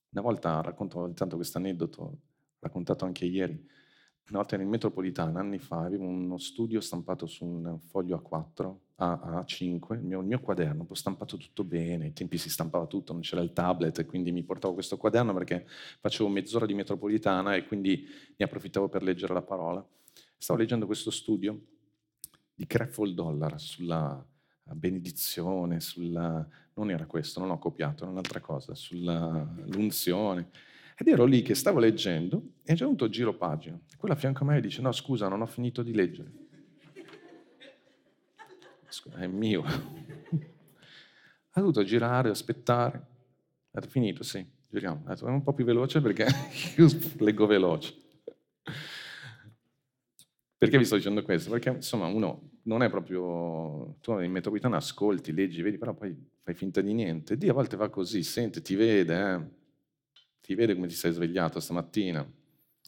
Una 0.10 0.22
volta 0.22 0.60
racconto 0.62 1.06
intanto 1.06 1.36
questo 1.36 1.60
aneddoto, 1.60 2.18
raccontato 2.60 3.06
anche 3.06 3.26
ieri, 3.26 3.54
una 3.54 4.40
volta 4.40 4.56
ero 4.56 4.64
in 4.64 4.70
metropolitana, 4.70 5.40
anni 5.40 5.60
fa, 5.60 5.82
avevo 5.82 6.06
uno 6.06 6.38
studio 6.40 6.82
stampato 6.82 7.28
su 7.28 7.46
un 7.46 7.80
foglio 7.80 8.18
A4 8.18 8.78
a, 9.04 9.44
5 9.44 9.96
il 9.96 10.04
mio, 10.04 10.20
il 10.20 10.28
mio, 10.28 10.40
quaderno, 10.40 10.86
poi 10.86 10.96
stampato 10.96 11.36
tutto 11.38 11.64
bene, 11.64 12.06
ai 12.06 12.14
tempi 12.14 12.38
si 12.38 12.50
stampava 12.50 12.86
tutto, 12.86 13.14
non 13.14 13.24
c'era 13.24 13.42
il 13.42 13.52
tablet, 13.52 14.06
quindi 14.06 14.32
mi 14.32 14.44
portavo 14.44 14.76
questo 14.76 14.98
quaderno 14.98 15.34
perché 15.34 15.66
facevo 16.00 16.30
mezz'ora 16.30 16.68
di 16.68 16.76
metropolitana 16.76 17.56
e 17.56 17.66
quindi 17.66 18.08
ne 18.36 18.46
approfittavo 18.46 18.90
per 18.90 19.02
leggere 19.02 19.34
la 19.34 19.42
parola. 19.42 19.84
Stavo 20.38 20.60
leggendo 20.60 20.86
questo 20.86 21.10
studio 21.10 21.60
di 22.54 22.68
Crefeld 22.68 23.16
Dollar 23.16 23.60
sulla 23.60 24.24
benedizione, 24.74 25.80
sulla... 25.80 26.48
non 26.76 26.92
era 26.92 27.08
questo, 27.08 27.40
non 27.40 27.50
l'ho 27.50 27.58
copiato, 27.58 28.04
era 28.04 28.12
un'altra 28.12 28.40
cosa, 28.40 28.76
sull'unzione. 28.76 30.50
Ed 30.96 31.08
ero 31.08 31.26
lì 31.26 31.42
che 31.42 31.56
stavo 31.56 31.80
leggendo 31.80 32.52
e 32.64 32.74
a 32.74 32.76
un 32.82 32.90
punto 32.90 33.10
giro 33.10 33.34
pagina. 33.34 33.80
Quello 33.98 34.14
a 34.14 34.18
fianco 34.18 34.44
a 34.44 34.48
me 34.48 34.62
dice, 34.62 34.84
no 34.84 34.92
scusa, 34.92 35.28
non 35.28 35.42
ho 35.42 35.48
finito 35.48 35.82
di 35.82 35.94
leggere 35.94 36.50
è 39.16 39.28
mio. 39.28 39.64
ha 39.64 41.60
dovuto 41.60 41.84
girare, 41.84 42.30
aspettare. 42.30 43.08
Detto, 43.72 43.88
finito, 43.88 44.24
sì, 44.24 44.46
giriamo. 44.68 45.06
È 45.08 45.24
un 45.24 45.44
po' 45.44 45.54
più 45.54 45.66
veloce 45.66 46.02
perché 46.02 46.28
io 46.78 46.88
leggo 47.20 47.46
veloce. 47.46 47.96
Perché 50.58 50.78
vi 50.78 50.86
sto 50.86 50.96
dicendo 50.98 51.24
questo? 51.24 51.50
Perché 51.50 51.70
insomma 51.70 52.06
uno 52.06 52.52
non 52.64 52.84
è 52.84 52.90
proprio... 52.90 53.96
Tu 54.02 54.20
in 54.20 54.32
metropolitana 54.32 54.78
ascolti, 54.78 55.34
leggi, 55.34 55.62
vedi, 55.62 55.78
però 55.78 55.94
poi 55.94 56.16
fai 56.44 56.54
finta 56.54 56.82
di 56.82 56.94
niente. 56.94 57.38
Dio 57.38 57.52
a 57.52 57.56
volte 57.56 57.78
va 57.78 57.90
così, 57.90 58.22
sente, 58.22 58.62
ti 58.62 58.76
vede, 58.76 59.34
eh? 59.34 59.60
ti 60.42 60.54
vede 60.54 60.76
come 60.76 60.88
ti 60.88 60.94
sei 60.94 61.14
svegliato 61.14 61.60
stamattina. 61.60 62.30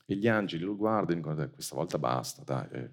E 0.05 0.15
gli 0.15 0.27
angeli 0.27 0.63
lo 0.63 0.75
guardano 0.75 1.13
e 1.13 1.15
dicono, 1.15 1.49
questa 1.49 1.75
volta 1.75 1.97
basta, 1.97 2.43
dai, 2.43 2.67
eh, 2.73 2.89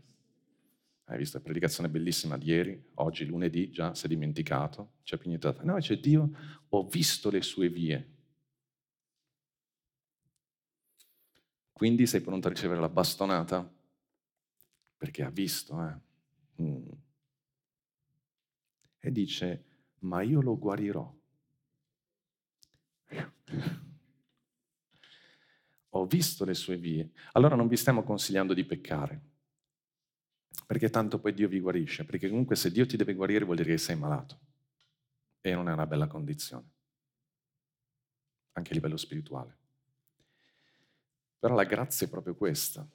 hai 1.10 1.18
visto 1.18 1.38
la 1.38 1.42
predicazione 1.42 1.88
bellissima 1.88 2.38
di 2.38 2.46
ieri, 2.46 2.90
oggi 2.94 3.24
lunedì 3.24 3.70
già 3.70 3.94
si 3.94 4.04
è 4.06 4.08
dimenticato, 4.08 4.92
niente 5.24 5.48
da 5.48 5.52
fare. 5.52 5.66
No, 5.66 5.74
c'è 5.78 5.98
Dio, 5.98 6.30
ho 6.68 6.86
visto 6.86 7.30
le 7.30 7.42
sue 7.42 7.68
vie. 7.68 8.14
Quindi 11.72 12.06
sei 12.06 12.20
pronto 12.20 12.46
a 12.46 12.50
ricevere 12.50 12.80
la 12.80 12.88
bastonata? 12.88 13.68
Perché 14.96 15.24
ha 15.24 15.30
visto, 15.30 15.84
eh? 15.84 16.62
Mm. 16.62 16.88
E 19.00 19.10
dice, 19.10 19.64
ma 20.00 20.22
io 20.22 20.40
lo 20.40 20.56
guarirò. 20.56 21.12
ho 25.92 26.06
visto 26.06 26.44
le 26.44 26.54
sue 26.54 26.76
vie. 26.76 27.10
Allora 27.32 27.56
non 27.56 27.66
vi 27.66 27.76
stiamo 27.76 28.04
consigliando 28.04 28.54
di 28.54 28.64
peccare 28.64 29.29
perché 30.66 30.90
tanto 30.90 31.18
poi 31.18 31.34
Dio 31.34 31.48
vi 31.48 31.60
guarisce, 31.60 32.04
perché 32.04 32.28
comunque 32.28 32.56
se 32.56 32.70
Dio 32.70 32.86
ti 32.86 32.96
deve 32.96 33.14
guarire 33.14 33.44
vuol 33.44 33.56
dire 33.56 33.70
che 33.70 33.78
sei 33.78 33.96
malato 33.96 34.38
e 35.40 35.54
non 35.54 35.68
è 35.68 35.72
una 35.72 35.86
bella 35.86 36.06
condizione, 36.06 36.64
anche 38.52 38.70
a 38.70 38.74
livello 38.74 38.96
spirituale. 38.96 39.56
Però 41.38 41.54
la 41.54 41.64
grazia 41.64 42.06
è 42.06 42.10
proprio 42.10 42.34
questa. 42.34 42.86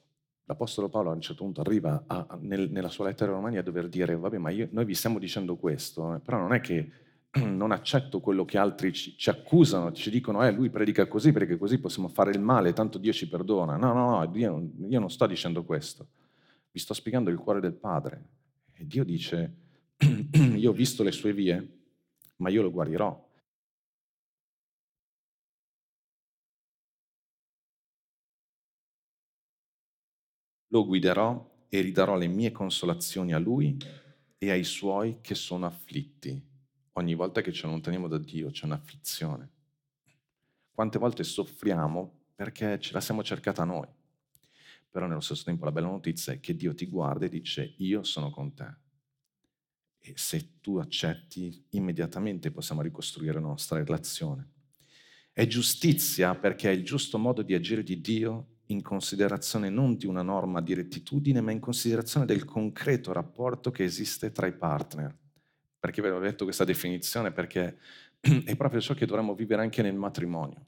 L'Apostolo 0.43 0.89
Paolo 0.89 1.09
a 1.09 1.15
un 1.15 1.21
certo 1.21 1.43
punto 1.43 1.61
arriva 1.61 2.03
a, 2.05 2.37
nel, 2.39 2.69
nella 2.69 2.89
sua 2.89 3.05
lettera 3.05 3.31
Romani 3.31 3.57
a 3.57 3.63
dover 3.63 3.89
dire, 3.89 4.15
vabbè, 4.15 4.37
ma 4.37 4.51
io, 4.51 4.67
noi 4.71 4.85
vi 4.85 4.93
stiamo 4.93 5.17
dicendo 5.17 5.55
questo, 5.55 6.15
eh, 6.15 6.19
però 6.19 6.37
non 6.37 6.53
è 6.53 6.61
che 6.61 6.91
non 7.41 7.71
accetto 7.71 8.19
quello 8.19 8.45
che 8.45 8.59
altri 8.59 8.93
ci, 8.93 9.17
ci, 9.17 9.29
accusano, 9.31 9.91
ci 9.91 10.11
dicono, 10.11 10.45
eh, 10.45 10.51
lui 10.51 10.69
predica 10.69 11.07
così 11.07 11.31
perché 11.31 11.57
così 11.57 11.79
possiamo 11.79 12.07
fare 12.09 12.31
il 12.31 12.39
male, 12.39 12.73
tanto 12.73 12.99
Dio 12.99 13.11
ci 13.11 13.27
perdona. 13.27 13.75
No, 13.75 13.91
no, 13.91 14.11
no, 14.11 14.31
io, 14.35 14.69
io 14.87 14.99
non 14.99 15.09
sto 15.09 15.25
dicendo 15.25 15.63
questo 15.63 16.07
vi 16.75 16.81
sto 16.81 16.93
spiegando 16.93 17.29
il 17.29 17.37
cuore 17.37 17.61
del 17.61 17.73
Padre. 17.73 18.31
E 18.73 18.85
Dio 18.85 19.05
dice, 19.05 19.55
io 20.57 20.71
ho 20.71 20.73
visto 20.73 21.03
le 21.03 21.13
sue 21.13 21.31
vie, 21.31 21.83
ma 22.37 22.49
io 22.49 22.61
lo 22.61 22.69
guarirò. 22.69 23.23
Lo 30.67 30.85
guiderò 30.85 31.67
e 31.69 31.79
ridarò 31.79 32.17
le 32.17 32.27
mie 32.27 32.51
consolazioni 32.51 33.33
a 33.33 33.39
lui 33.39 33.77
e 34.37 34.51
ai 34.51 34.65
suoi 34.65 35.21
che 35.21 35.33
sono 35.33 35.65
afflitti. 35.65 36.45
Ogni 36.97 37.13
volta 37.13 37.39
che 37.39 37.53
ci 37.53 37.63
allontaniamo 37.63 38.09
da 38.09 38.17
Dio 38.17 38.51
c'è 38.51 38.65
un'afflizione. 38.65 39.49
Quante 40.73 40.99
volte 40.99 41.23
soffriamo 41.23 42.23
perché 42.35 42.77
ce 42.81 42.91
la 42.91 42.99
siamo 42.99 43.23
cercata 43.23 43.63
noi 43.63 43.94
però 44.95 45.07
nello 45.07 45.19
stesso 45.19 45.43
tempo 45.43 45.65
la 45.65 45.73
bella 45.73 45.87
notizia 45.87 46.31
è 46.31 46.39
che 46.39 46.55
Dio 46.55 46.73
ti 46.73 46.85
guarda 46.85 47.25
e 47.25 47.29
dice 47.29 47.73
io 47.79 48.03
sono 48.03 48.29
con 48.29 48.53
te. 48.53 48.75
E 49.99 50.13
se 50.15 50.61
tu 50.61 50.77
accetti, 50.77 51.65
immediatamente 51.71 52.49
possiamo 52.49 52.81
ricostruire 52.81 53.33
la 53.33 53.41
nostra 53.41 53.77
relazione. 53.83 54.51
È 55.33 55.45
giustizia 55.47 56.33
perché 56.35 56.69
è 56.69 56.73
il 56.73 56.85
giusto 56.85 57.17
modo 57.17 57.41
di 57.41 57.53
agire 57.53 57.83
di 57.83 57.99
Dio 57.99 58.59
in 58.67 58.81
considerazione 58.81 59.67
non 59.69 59.97
di 59.97 60.05
una 60.05 60.21
norma 60.21 60.61
di 60.61 60.73
rettitudine, 60.73 61.41
ma 61.41 61.51
in 61.51 61.59
considerazione 61.59 62.25
del 62.25 62.45
concreto 62.45 63.11
rapporto 63.11 63.71
che 63.71 63.83
esiste 63.83 64.31
tra 64.31 64.47
i 64.47 64.53
partner. 64.53 65.13
Perché 65.77 66.01
ve 66.01 66.07
l'ho 66.07 66.19
detto 66.19 66.45
questa 66.45 66.63
definizione? 66.63 67.33
Perché 67.33 67.79
è 68.45 68.55
proprio 68.55 68.79
ciò 68.79 68.93
che 68.93 69.05
dovremmo 69.05 69.35
vivere 69.35 69.61
anche 69.61 69.81
nel 69.81 69.95
matrimonio. 69.95 70.67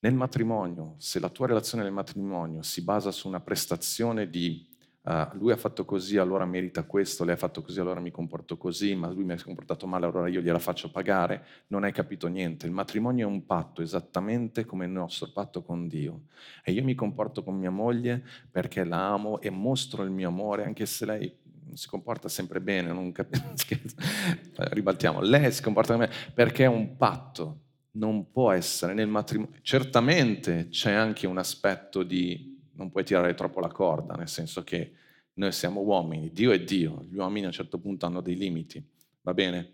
Nel 0.00 0.14
matrimonio, 0.14 0.94
se 0.98 1.18
la 1.18 1.28
tua 1.28 1.48
relazione 1.48 1.82
nel 1.82 1.92
matrimonio 1.92 2.62
si 2.62 2.82
basa 2.82 3.10
su 3.10 3.26
una 3.28 3.40
prestazione 3.40 4.28
di 4.30 4.66
Uh, 5.08 5.26
lui 5.38 5.52
ha 5.52 5.56
fatto 5.56 5.86
così, 5.86 6.18
allora 6.18 6.44
merita 6.44 6.82
questo, 6.82 7.24
lei 7.24 7.32
ha 7.32 7.38
fatto 7.38 7.62
così, 7.62 7.80
allora 7.80 7.98
mi 7.98 8.10
comporto 8.10 8.58
così, 8.58 8.94
ma 8.94 9.08
lui 9.08 9.24
mi 9.24 9.32
ha 9.32 9.42
comportato 9.42 9.86
male, 9.86 10.04
allora 10.04 10.28
io 10.28 10.42
gliela 10.42 10.58
faccio 10.58 10.90
pagare, 10.90 11.44
non 11.68 11.84
hai 11.84 11.92
capito 11.92 12.26
niente. 12.26 12.66
Il 12.66 12.72
matrimonio 12.72 13.26
è 13.26 13.30
un 13.30 13.46
patto 13.46 13.80
esattamente 13.80 14.66
come 14.66 14.84
il 14.84 14.90
nostro 14.90 15.30
patto 15.32 15.62
con 15.62 15.88
Dio. 15.88 16.24
E 16.62 16.72
io 16.72 16.84
mi 16.84 16.94
comporto 16.94 17.42
con 17.42 17.56
mia 17.56 17.70
moglie 17.70 18.22
perché 18.50 18.84
la 18.84 19.08
amo 19.08 19.40
e 19.40 19.48
mostro 19.48 20.02
il 20.02 20.10
mio 20.10 20.28
amore, 20.28 20.64
anche 20.64 20.84
se 20.84 21.06
lei 21.06 21.34
si 21.72 21.88
comporta 21.88 22.28
sempre 22.28 22.60
bene, 22.60 22.92
non 22.92 23.10
capisco, 23.10 23.76
ribaltiamo, 24.56 25.22
lei 25.22 25.50
si 25.52 25.62
comporta 25.62 25.94
come 25.94 26.08
me 26.08 26.32
perché 26.34 26.64
è 26.64 26.68
un 26.68 26.98
patto, 26.98 27.60
non 27.98 28.30
può 28.30 28.52
essere 28.52 28.94
nel 28.94 29.08
matrimonio. 29.08 29.54
Certamente 29.60 30.68
c'è 30.70 30.92
anche 30.92 31.26
un 31.26 31.36
aspetto 31.36 32.02
di 32.02 32.56
non 32.72 32.90
puoi 32.90 33.04
tirare 33.04 33.34
troppo 33.34 33.60
la 33.60 33.68
corda, 33.68 34.14
nel 34.14 34.28
senso 34.28 34.62
che 34.62 34.92
noi 35.34 35.52
siamo 35.52 35.80
uomini, 35.80 36.30
Dio 36.30 36.52
è 36.52 36.62
Dio, 36.62 37.04
gli 37.10 37.16
uomini 37.16 37.44
a 37.44 37.48
un 37.48 37.52
certo 37.52 37.78
punto 37.78 38.06
hanno 38.06 38.20
dei 38.20 38.36
limiti, 38.36 38.82
va 39.22 39.34
bene? 39.34 39.72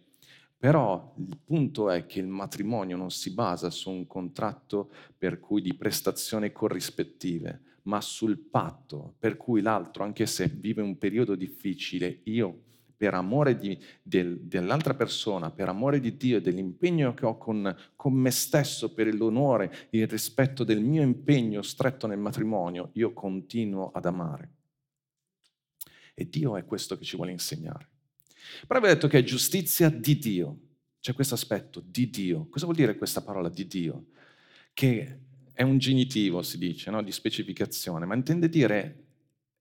Però 0.57 1.15
il 1.19 1.39
punto 1.45 1.91
è 1.91 2.07
che 2.07 2.21
il 2.21 2.27
matrimonio 2.27 2.97
non 2.97 3.11
si 3.11 3.33
basa 3.33 3.69
su 3.69 3.91
un 3.91 4.07
contratto 4.07 4.91
per 5.17 5.39
cui 5.39 5.61
di 5.61 5.75
prestazioni 5.75 6.51
corrispettive, 6.53 7.61
ma 7.83 8.01
sul 8.01 8.39
patto 8.39 9.15
per 9.19 9.37
cui 9.37 9.61
l'altro, 9.61 10.05
anche 10.05 10.25
se 10.25 10.47
vive 10.47 10.81
un 10.81 10.97
periodo 10.97 11.35
difficile, 11.35 12.21
io 12.25 12.63
per 13.05 13.12
amore 13.12 13.59
di, 13.59 13.79
del, 14.03 14.40
dell'altra 14.40 14.95
persona, 14.95 15.51
per 15.51 15.69
amore 15.69 16.01
di 16.01 16.17
Dio 16.17 16.38
e 16.38 16.40
dell'impegno 16.40 17.12
che 17.12 17.27
ho 17.27 17.37
con, 17.37 17.77
con 17.97 18.14
me 18.14 18.31
stesso, 18.31 18.95
per 18.95 19.12
l'onore, 19.14 19.88
il 19.90 20.09
rispetto 20.09 20.64
del 20.64 20.81
mio 20.81 21.03
impegno 21.03 21.61
stretto 21.61 22.07
nel 22.07 22.17
matrimonio, 22.17 22.93
io 22.95 23.12
continuo 23.12 23.90
ad 23.93 24.07
amare. 24.07 24.53
E 26.14 26.27
Dio 26.31 26.57
è 26.57 26.64
questo 26.64 26.97
che 26.97 27.05
ci 27.05 27.17
vuole 27.17 27.33
insegnare. 27.33 27.88
Però 28.67 28.81
vi 28.81 28.87
ho 28.87 28.95
detto 28.95 29.07
che 29.07 29.19
è 29.19 29.23
giustizia 29.23 29.90
di 29.90 30.17
Dio. 30.17 30.59
C'è 30.99 31.12
questo 31.12 31.35
aspetto 31.35 31.83
di 31.85 32.09
Dio. 32.09 32.47
Cosa 32.49 32.64
vuol 32.64 32.77
dire 32.77 32.97
questa 32.97 33.21
parola 33.21 33.51
di 33.51 33.67
Dio? 33.67 34.07
Che 34.73 35.19
è 35.53 35.62
un 35.62 35.77
genitivo, 35.77 36.40
si 36.40 36.57
dice, 36.57 36.90
no? 36.90 37.03
di 37.03 37.12
specificazione, 37.12 38.07
ma 38.07 38.14
intende 38.14 38.49
dire 38.49 39.05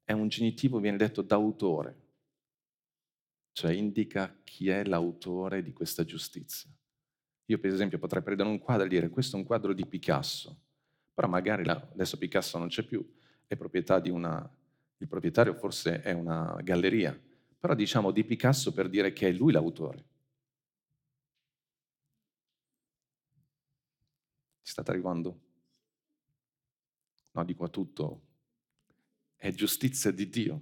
è 0.06 0.13
un 0.13 0.29
genitivo, 0.29 0.79
viene 0.79 0.95
detto 0.95 1.21
d'autore 1.21 2.02
cioè 3.53 3.71
indica 3.71 4.35
chi 4.43 4.69
è 4.69 4.83
l'autore 4.83 5.61
di 5.61 5.71
questa 5.73 6.03
giustizia. 6.03 6.69
Io 7.45 7.59
per 7.59 7.71
esempio 7.71 7.99
potrei 7.99 8.23
prendere 8.23 8.49
un 8.49 8.59
quadro 8.59 8.85
e 8.85 8.89
dire 8.89 9.09
questo 9.09 9.35
è 9.35 9.39
un 9.39 9.45
quadro 9.45 9.73
di 9.73 9.85
Picasso, 9.85 10.59
però 11.13 11.27
magari 11.27 11.67
adesso 11.69 12.17
Picasso 12.17 12.57
non 12.57 12.67
c'è 12.67 12.83
più, 12.83 13.07
è 13.45 13.55
proprietà 13.55 13.99
di 13.99 14.09
una, 14.09 14.49
il 14.97 15.07
proprietario 15.07 15.53
forse 15.53 16.01
è 16.01 16.11
una 16.11 16.59
galleria, 16.63 17.17
però 17.59 17.75
diciamo 17.75 18.11
di 18.11 18.23
Picasso 18.23 18.73
per 18.73 18.89
dire 18.89 19.13
che 19.13 19.27
è 19.27 19.31
lui 19.31 19.51
l'autore. 19.51 20.11
Ci 24.63 24.71
state 24.71 24.91
arrivando? 24.91 25.41
No, 27.31 27.43
dico 27.43 27.65
a 27.65 27.69
tutto, 27.69 28.21
è 29.35 29.51
giustizia 29.51 30.11
di 30.11 30.29
Dio, 30.29 30.61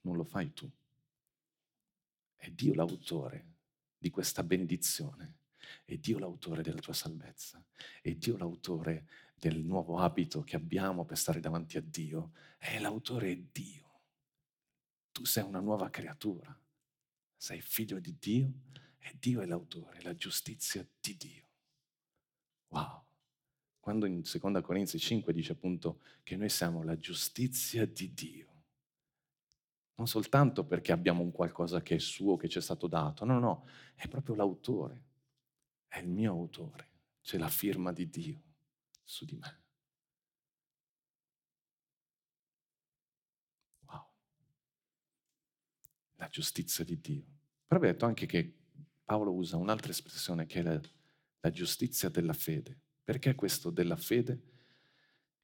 non 0.00 0.16
lo 0.16 0.24
fai 0.24 0.52
tu. 0.52 0.68
È 2.38 2.50
Dio 2.50 2.72
l'autore 2.72 3.56
di 3.98 4.10
questa 4.10 4.44
benedizione. 4.44 5.38
È 5.84 5.96
Dio 5.96 6.20
l'autore 6.20 6.62
della 6.62 6.80
tua 6.80 6.92
salvezza. 6.92 7.62
È 8.00 8.14
Dio 8.14 8.36
l'autore 8.36 9.06
del 9.34 9.64
nuovo 9.64 9.98
abito 9.98 10.42
che 10.42 10.54
abbiamo 10.54 11.04
per 11.04 11.18
stare 11.18 11.40
davanti 11.40 11.76
a 11.76 11.82
Dio. 11.82 12.32
È 12.56 12.78
l'autore 12.78 13.32
è 13.32 13.36
Dio. 13.36 14.02
Tu 15.10 15.24
sei 15.24 15.42
una 15.42 15.58
nuova 15.58 15.90
creatura. 15.90 16.56
Sei 17.36 17.60
figlio 17.60 17.98
di 17.98 18.16
Dio 18.18 18.52
e 18.98 19.16
Dio 19.18 19.40
è 19.40 19.46
l'autore, 19.46 20.00
la 20.02 20.14
giustizia 20.14 20.86
di 21.00 21.16
Dio. 21.16 21.48
Wow. 22.68 23.04
Quando 23.80 24.06
in 24.06 24.22
2 24.22 24.60
Corinzi 24.60 24.98
5 24.98 25.32
dice 25.32 25.52
appunto 25.52 26.02
che 26.22 26.36
noi 26.36 26.48
siamo 26.48 26.84
la 26.84 26.96
giustizia 26.96 27.84
di 27.84 28.14
Dio 28.14 28.57
non 29.98 30.06
soltanto 30.06 30.64
perché 30.64 30.92
abbiamo 30.92 31.22
un 31.22 31.32
qualcosa 31.32 31.82
che 31.82 31.96
è 31.96 31.98
suo, 31.98 32.36
che 32.36 32.48
ci 32.48 32.58
è 32.58 32.60
stato 32.60 32.86
dato, 32.86 33.24
no, 33.24 33.38
no, 33.40 33.66
è 33.96 34.06
proprio 34.08 34.36
l'autore, 34.36 35.02
è 35.88 35.98
il 35.98 36.08
mio 36.08 36.32
autore, 36.32 36.90
c'è 37.20 37.36
la 37.36 37.48
firma 37.48 37.92
di 37.92 38.08
Dio 38.08 38.42
su 39.02 39.24
di 39.24 39.34
me. 39.36 39.60
Wow, 43.86 44.06
la 46.16 46.28
giustizia 46.28 46.84
di 46.84 47.00
Dio. 47.00 47.24
Però 47.66 47.80
vi 47.80 47.88
ho 47.88 47.90
detto 47.90 48.06
anche 48.06 48.26
che 48.26 48.54
Paolo 49.04 49.32
usa 49.34 49.56
un'altra 49.56 49.90
espressione 49.90 50.46
che 50.46 50.60
è 50.60 50.62
la, 50.62 50.80
la 51.40 51.50
giustizia 51.50 52.08
della 52.08 52.32
fede. 52.34 52.78
Perché 53.02 53.34
questo 53.34 53.70
della 53.70 53.96
fede? 53.96 54.57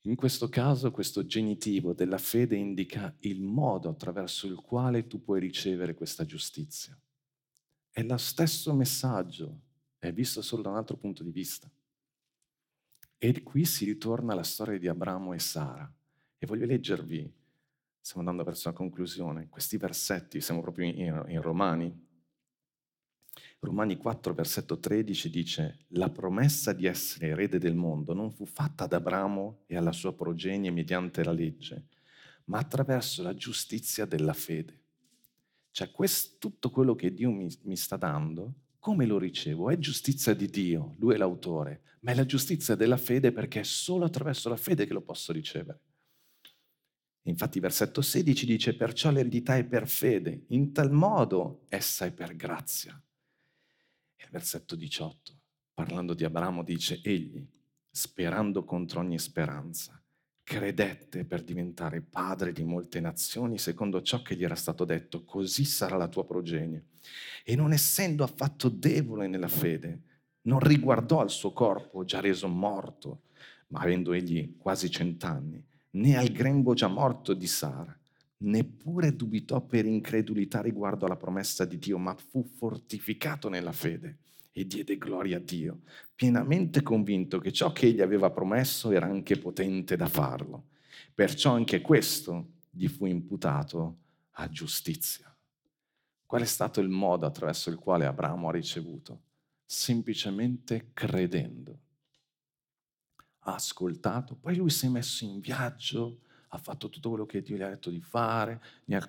In 0.07 0.17
questo 0.17 0.51
caso 0.51 0.91
questo 0.91 1.25
genitivo 1.25 1.95
della 1.95 2.19
fede 2.19 2.57
indica 2.57 3.15
il 3.21 3.41
modo 3.41 3.89
attraverso 3.89 4.47
il 4.47 4.57
quale 4.57 5.07
tu 5.07 5.23
puoi 5.23 5.41
ricevere 5.41 5.95
questa 5.95 6.27
giustizia. 6.27 6.99
È 7.91 8.03
lo 8.03 8.17
stesso 8.19 8.75
messaggio, 8.75 9.61
è 9.99 10.13
visto 10.13 10.43
solo 10.43 10.61
da 10.61 10.69
un 10.69 10.77
altro 10.77 10.97
punto 10.97 11.23
di 11.23 11.31
vista. 11.31 11.71
E 13.17 13.43
qui 13.43 13.65
si 13.65 13.87
ritorna 13.87 14.35
alla 14.35 14.43
storia 14.43 14.79
di 14.79 14.89
Abramo 14.89 15.33
e 15.33 15.39
Sara. 15.39 15.91
E 16.37 16.47
voglio 16.47 16.67
leggervi, 16.67 17.33
stiamo 17.99 18.29
andando 18.29 18.45
verso 18.45 18.69
la 18.69 18.75
conclusione, 18.75 19.49
questi 19.49 19.79
versetti, 19.79 20.43
siamo 20.43 20.61
proprio 20.61 20.87
in, 20.87 21.25
in 21.29 21.41
Romani, 21.41 22.04
Romani 23.65 23.97
4, 23.97 24.35
versetto 24.35 24.79
13 24.79 25.31
dice, 25.31 25.79
la 25.89 26.11
promessa 26.11 26.73
di 26.73 26.87
essere 26.87 27.29
erede 27.29 27.59
del 27.59 27.75
mondo 27.75 28.13
non 28.13 28.31
fu 28.31 28.45
fatta 28.47 28.85
ad 28.85 28.93
Abramo 28.93 29.63
e 29.67 29.77
alla 29.77 29.93
sua 29.93 30.15
progenie 30.15 30.71
mediante 30.71 31.25
la 31.25 31.33
legge, 31.33 31.87
ma 32.45 32.59
attraverso 32.59 33.23
la 33.23 33.35
giustizia 33.35 34.05
della 34.05 34.35
fede. 34.35 34.83
Cioè 35.71 35.91
questo, 35.91 36.37
tutto 36.39 36.71
quello 36.71 36.95
che 36.95 37.13
Dio 37.13 37.31
mi, 37.31 37.49
mi 37.63 37.77
sta 37.77 37.97
dando, 37.97 38.55
come 38.79 39.07
lo 39.07 39.19
ricevo? 39.19 39.71
È 39.71 39.79
giustizia 39.79 40.35
di 40.35 40.49
Dio, 40.49 40.95
lui 40.99 41.15
è 41.15 41.17
l'autore, 41.17 41.83
ma 42.01 42.13
è 42.13 42.15
la 42.15 42.27
giustizia 42.27 42.75
della 42.75 42.99
fede 42.99 43.33
perché 43.33 43.61
è 43.61 43.65
solo 43.65 44.05
attraverso 44.05 44.49
la 44.49 44.57
fede 44.57 44.87
che 44.87 44.93
lo 44.93 45.01
posso 45.01 45.33
ricevere. 45.33 45.81
Infatti 47.23 47.59
versetto 47.61 48.03
16 48.03 48.45
dice, 48.45 48.77
perciò 48.77 49.11
l'eredità 49.11 49.57
è 49.57 49.65
per 49.65 49.89
fede, 49.89 50.45
in 50.49 50.73
tal 50.73 50.93
modo 50.93 51.65
essa 51.69 52.05
è 52.05 52.13
per 52.13 52.37
grazia 52.37 53.01
il 54.25 54.31
versetto 54.31 54.75
18, 54.75 55.33
parlando 55.73 56.15
di 56.15 56.25
Abramo, 56.25 56.63
dice, 56.63 57.01
egli, 57.03 57.47
sperando 57.91 58.65
contro 58.65 59.01
ogni 59.01 59.19
speranza, 59.19 60.01
credette 60.43 61.25
per 61.25 61.43
diventare 61.43 62.03
padre 62.03 62.53
di 62.53 62.65
molte 62.65 63.01
nazioni 63.01 63.59
secondo 63.59 64.03
ciò 64.03 64.21
che 64.23 64.37
gli 64.37 64.45
era 64.45 64.55
stato 64.55 64.85
detto, 64.85 65.25
così 65.25 65.65
sarà 65.65 65.97
la 65.97 66.09
tua 66.09 66.25
progenie. 66.25 66.87
E 67.45 67.57
non 67.57 67.73
essendo 67.73 68.25
affatto 68.25 68.69
debole 68.69 69.27
nella 69.27 69.49
fede, 69.49 70.03
non 70.43 70.61
riguardò 70.61 71.21
al 71.21 71.31
suo 71.31 71.53
corpo 71.53 72.05
già 72.05 72.21
reso 72.21 72.49
morto, 72.49 73.23
ma 73.69 73.81
avendo 73.81 74.13
egli 74.13 74.57
quasi 74.59 74.91
cent'anni, 74.91 75.65
né 75.91 76.17
al 76.17 76.29
grembo 76.29 76.75
già 76.75 76.89
morto 76.89 77.33
di 77.33 77.47
Sara, 77.47 77.97
neppure 78.45 79.17
dubitò 79.17 79.61
per 79.61 79.87
incredulità 79.87 80.61
riguardo 80.61 81.07
alla 81.07 81.17
promessa 81.17 81.65
di 81.65 81.79
Dio, 81.79 81.99
ma 81.99 82.15
fu 82.15 82.45
fortificato 82.45 83.49
nella 83.49 83.73
fede 83.73 84.19
e 84.53 84.67
diede 84.67 84.97
gloria 84.97 85.39
a 85.39 85.41
Dio, 85.41 85.81
pienamente 86.15 86.83
convinto 86.83 87.39
che 87.41 87.53
ciò 87.53 87.73
che 87.73 87.87
egli 87.87 88.01
aveva 88.01 88.31
promesso 88.31 88.93
era 88.93 89.07
anche 89.07 89.37
potente 89.37 89.97
da 89.97 90.07
farlo. 90.07 90.69
Perciò 91.13 91.53
anche 91.53 91.81
questo 91.81 92.53
gli 92.71 92.87
fu 92.87 93.07
imputato 93.07 93.99
a 94.33 94.49
giustizia. 94.49 95.35
Qual 96.25 96.43
è 96.43 96.47
stato 96.47 96.81
il 96.81 96.89
modo 96.89 97.27
attraverso 97.27 97.71
il 97.71 97.77
quale 97.77 98.07
Abramo 98.07 98.49
ha 98.49 98.53
ricevuto? 98.53 99.23
Semplicemente 99.65 100.91
credendo. 100.93 101.79
Ha 103.41 103.55
ascoltato, 103.55 104.37
poi 104.37 104.57
lui 104.57 104.71
si 104.71 104.87
è 104.87 104.89
messo 104.89 105.25
in 105.25 105.41
viaggio, 105.41 106.21
ha 106.55 106.59
fatto 106.59 106.89
tutto 106.89 107.09
quello 107.09 107.27
che 107.27 107.43
Dio 107.43 107.57
gli 107.57 107.63
ha 107.63 107.69
detto 107.69 107.91
di 107.91 108.01
fare, 108.01 108.63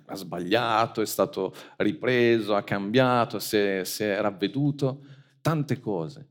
ha 0.06 0.16
sbagliato, 0.16 1.02
è 1.02 1.06
stato 1.06 1.54
ripreso, 1.78 2.56
ha 2.56 2.64
cambiato, 2.64 3.38
si 3.38 3.56
è, 3.56 3.84
si 3.84 4.04
è 4.04 4.20
ravveduto, 4.20 5.06
tante 5.42 5.80
cose. 5.80 6.30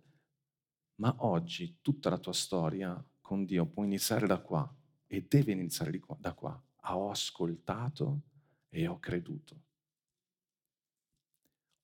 Ma 0.96 1.14
oggi 1.18 1.76
tutta 1.80 2.10
la 2.10 2.18
tua 2.18 2.32
storia 2.32 3.02
con 3.20 3.44
Dio 3.44 3.64
può 3.64 3.84
iniziare 3.84 4.26
da 4.26 4.38
qua 4.38 4.68
e 5.06 5.24
deve 5.28 5.52
iniziare 5.52 6.00
da 6.18 6.32
qua. 6.32 6.60
Ho 6.86 7.10
ascoltato 7.10 8.20
e 8.68 8.88
ho 8.88 8.98
creduto. 8.98 9.56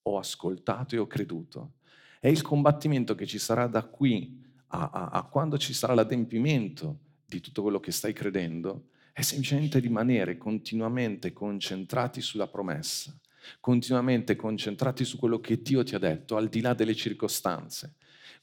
Ho 0.03 0.19
ascoltato 0.19 0.97
e 0.97 0.99
ho 0.99 1.07
creduto. 1.07 1.75
È 2.19 2.27
il 2.27 2.43
combattimento 2.43 3.15
che 3.15 3.27
ci 3.27 3.39
sarà 3.39 3.69
da 3.69 3.85
qui 3.85 4.45
a, 4.69 4.91
a, 4.93 5.09
a 5.11 5.23
quando 5.23 5.57
ci 5.57 5.73
sarà 5.73 5.95
l'adempimento 5.95 6.99
di 7.25 7.41
tutto 7.41 7.63
quello 7.63 7.79
che 7.79 7.93
stai 7.93 8.13
credendo, 8.13 8.89
è 9.21 9.23
semplicemente 9.23 9.79
rimanere 9.81 10.39
continuamente 10.39 11.35
concentrati 11.35 12.23
sulla 12.23 12.49
promessa, 12.49 13.15
continuamente 13.61 14.35
concentrati 14.35 15.05
su 15.05 15.19
quello 15.19 15.41
che 15.41 15.61
Dio 15.61 15.83
ti 15.83 15.95
ha 15.95 15.99
detto, 15.99 16.37
al 16.37 16.49
di 16.49 16.63
là 16.63 16.73
delle 16.73 16.95
circostanze. 16.95 17.97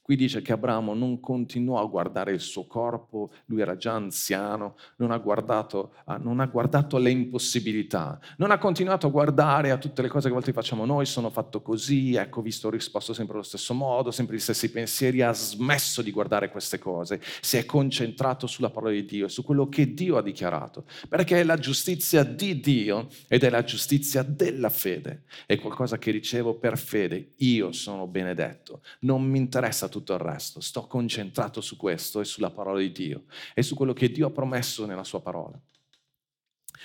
Qui 0.08 0.16
dice 0.16 0.40
che 0.40 0.52
Abramo 0.52 0.94
non 0.94 1.20
continuò 1.20 1.82
a 1.82 1.84
guardare 1.84 2.32
il 2.32 2.40
suo 2.40 2.66
corpo, 2.66 3.30
lui 3.44 3.60
era 3.60 3.76
già 3.76 3.92
anziano, 3.92 4.74
non 4.96 5.10
ha 5.10 5.18
guardato, 5.18 5.92
non 6.20 6.40
ha 6.40 6.46
guardato 6.46 6.96
alle 6.96 7.10
impossibilità, 7.10 8.18
non 8.38 8.50
ha 8.50 8.56
continuato 8.56 9.06
a 9.06 9.10
guardare 9.10 9.70
a 9.70 9.76
tutte 9.76 10.00
le 10.00 10.08
cose 10.08 10.28
che 10.28 10.30
a 10.30 10.36
volte 10.36 10.54
facciamo 10.54 10.86
noi, 10.86 11.04
sono 11.04 11.28
fatto 11.28 11.60
così, 11.60 12.14
ecco, 12.14 12.40
visto, 12.40 12.68
ho 12.68 12.70
risposto 12.70 13.12
sempre 13.12 13.34
allo 13.34 13.42
stesso 13.42 13.74
modo, 13.74 14.10
sempre 14.10 14.36
gli 14.36 14.40
stessi 14.40 14.70
pensieri, 14.70 15.20
ha 15.20 15.34
smesso 15.34 16.00
di 16.00 16.10
guardare 16.10 16.48
queste 16.48 16.78
cose, 16.78 17.20
si 17.42 17.58
è 17.58 17.66
concentrato 17.66 18.46
sulla 18.46 18.70
parola 18.70 18.92
di 18.92 19.04
Dio 19.04 19.28
su 19.28 19.44
quello 19.44 19.68
che 19.68 19.92
Dio 19.92 20.16
ha 20.16 20.22
dichiarato, 20.22 20.86
perché 21.06 21.40
è 21.40 21.44
la 21.44 21.58
giustizia 21.58 22.24
di 22.24 22.60
Dio 22.60 23.08
ed 23.28 23.44
è 23.44 23.50
la 23.50 23.62
giustizia 23.62 24.22
della 24.22 24.70
fede, 24.70 25.24
è 25.44 25.58
qualcosa 25.58 25.98
che 25.98 26.10
ricevo 26.12 26.54
per 26.54 26.78
fede, 26.78 27.32
io 27.36 27.72
sono 27.72 28.06
benedetto, 28.06 28.80
non 29.00 29.22
mi 29.22 29.36
interessa 29.36 29.86
tutto 29.86 29.96
tutto 29.98 30.14
il 30.14 30.20
resto, 30.20 30.60
sto 30.60 30.86
concentrato 30.86 31.60
su 31.60 31.76
questo 31.76 32.20
e 32.20 32.24
sulla 32.24 32.50
parola 32.50 32.78
di 32.78 32.92
Dio 32.92 33.24
e 33.54 33.62
su 33.62 33.74
quello 33.74 33.92
che 33.92 34.10
Dio 34.10 34.28
ha 34.28 34.30
promesso 34.30 34.86
nella 34.86 35.04
sua 35.04 35.20
parola. 35.20 35.60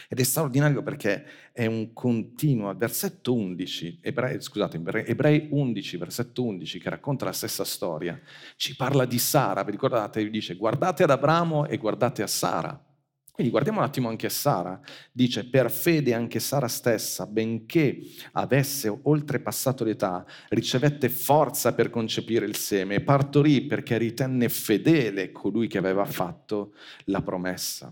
Ed 0.10 0.20
è 0.20 0.24
straordinario 0.24 0.82
perché 0.82 1.52
è 1.52 1.66
un 1.66 1.94
continuo, 1.94 2.74
versetto 2.76 3.34
11, 3.34 4.00
ebrei, 4.02 4.42
scusate, 4.42 4.82
ebrei 5.06 5.48
11, 5.52 5.98
versetto 5.98 6.44
11, 6.44 6.80
che 6.80 6.90
racconta 6.90 7.26
la 7.26 7.32
stessa 7.32 7.64
storia, 7.64 8.20
ci 8.56 8.76
parla 8.76 9.06
di 9.06 9.20
Sara, 9.20 9.64
vi 9.64 9.72
ricordate? 9.72 10.30
Dice 10.30 10.56
guardate 10.56 11.04
ad 11.04 11.12
Abramo 11.12 11.68
e 11.68 11.78
guardate 11.78 12.24
a 12.24 12.28
Sara. 12.28 12.93
Quindi 13.34 13.52
guardiamo 13.52 13.80
un 13.80 13.86
attimo 13.86 14.10
anche 14.10 14.30
Sara. 14.30 14.80
Dice, 15.12 15.50
per 15.50 15.72
fede 15.72 16.14
anche 16.14 16.40
Sara 16.40 16.68
stessa, 16.68 17.26
benché 17.26 18.00
avesse 18.34 18.96
oltrepassato 19.02 19.84
l'età, 19.84 20.24
ricevette 20.50 21.10
forza 21.10 21.74
per 21.74 21.90
concepire 21.90 22.46
il 22.46 22.56
seme 22.56 22.94
e 22.94 23.02
partorì 23.02 23.62
perché 23.66 23.98
ritenne 23.98 24.50
fedele 24.50 25.32
colui 25.32 25.68
che 25.68 25.80
aveva 25.80 26.06
fatto 26.06 26.76
la 27.06 27.24
promessa. 27.24 27.92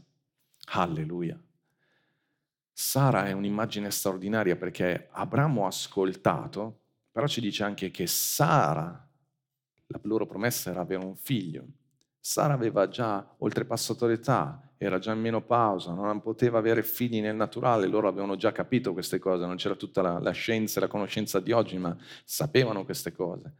Alleluia. 0.73 1.41
Sara 2.71 3.25
è 3.25 3.31
un'immagine 3.31 3.89
straordinaria 3.89 4.55
perché 4.55 5.07
Abramo 5.09 5.63
ha 5.63 5.69
ascoltato, 5.69 6.81
però 7.11 7.25
ci 7.25 7.41
dice 7.41 7.63
anche 7.63 7.89
che 7.89 8.05
Sara, 8.05 9.09
la 9.87 9.99
loro 10.03 10.27
promessa 10.27 10.69
era 10.69 10.81
avere 10.81 11.03
un 11.03 11.15
figlio. 11.15 11.65
Sara 12.19 12.53
aveva 12.53 12.87
già 12.87 13.27
oltrepassato 13.39 14.05
l'età, 14.05 14.70
era 14.83 14.97
già 14.97 15.13
in 15.13 15.19
menopausa, 15.19 15.93
non 15.93 16.21
poteva 16.21 16.57
avere 16.57 16.81
figli 16.81 17.21
nel 17.21 17.35
naturale, 17.35 17.85
loro 17.85 18.07
avevano 18.07 18.35
già 18.35 18.51
capito 18.51 18.93
queste 18.93 19.19
cose, 19.19 19.45
non 19.45 19.55
c'era 19.55 19.75
tutta 19.75 20.01
la, 20.01 20.17
la 20.17 20.31
scienza 20.31 20.79
e 20.79 20.81
la 20.81 20.87
conoscenza 20.87 21.39
di 21.39 21.51
oggi, 21.51 21.77
ma 21.77 21.95
sapevano 22.23 22.83
queste 22.83 23.11
cose. 23.11 23.57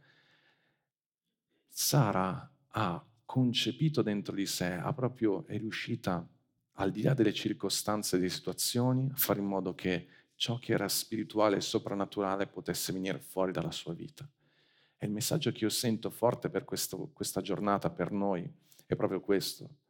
Sara 1.68 2.50
ha 2.70 3.06
concepito 3.24 4.02
dentro 4.02 4.34
di 4.34 4.46
sé, 4.46 4.72
ha 4.72 4.92
proprio, 4.92 5.46
è 5.46 5.56
riuscita, 5.56 6.26
al 6.72 6.90
di 6.90 7.02
là 7.02 7.14
delle 7.14 7.32
circostanze 7.32 8.16
e 8.16 8.18
delle 8.18 8.30
situazioni, 8.30 9.08
a 9.08 9.16
fare 9.16 9.38
in 9.38 9.46
modo 9.46 9.76
che 9.76 10.08
ciò 10.34 10.58
che 10.58 10.72
era 10.72 10.88
spirituale 10.88 11.58
e 11.58 11.60
soprannaturale 11.60 12.48
potesse 12.48 12.92
venire 12.92 13.20
fuori 13.20 13.52
dalla 13.52 13.70
sua 13.70 13.94
vita. 13.94 14.28
E 14.98 15.06
il 15.06 15.12
messaggio 15.12 15.52
che 15.52 15.62
io 15.62 15.70
sento 15.70 16.10
forte 16.10 16.50
per 16.50 16.64
questo, 16.64 17.10
questa 17.12 17.40
giornata, 17.40 17.90
per 17.90 18.10
noi, 18.10 18.52
è 18.86 18.96
proprio 18.96 19.20
questo 19.20 19.81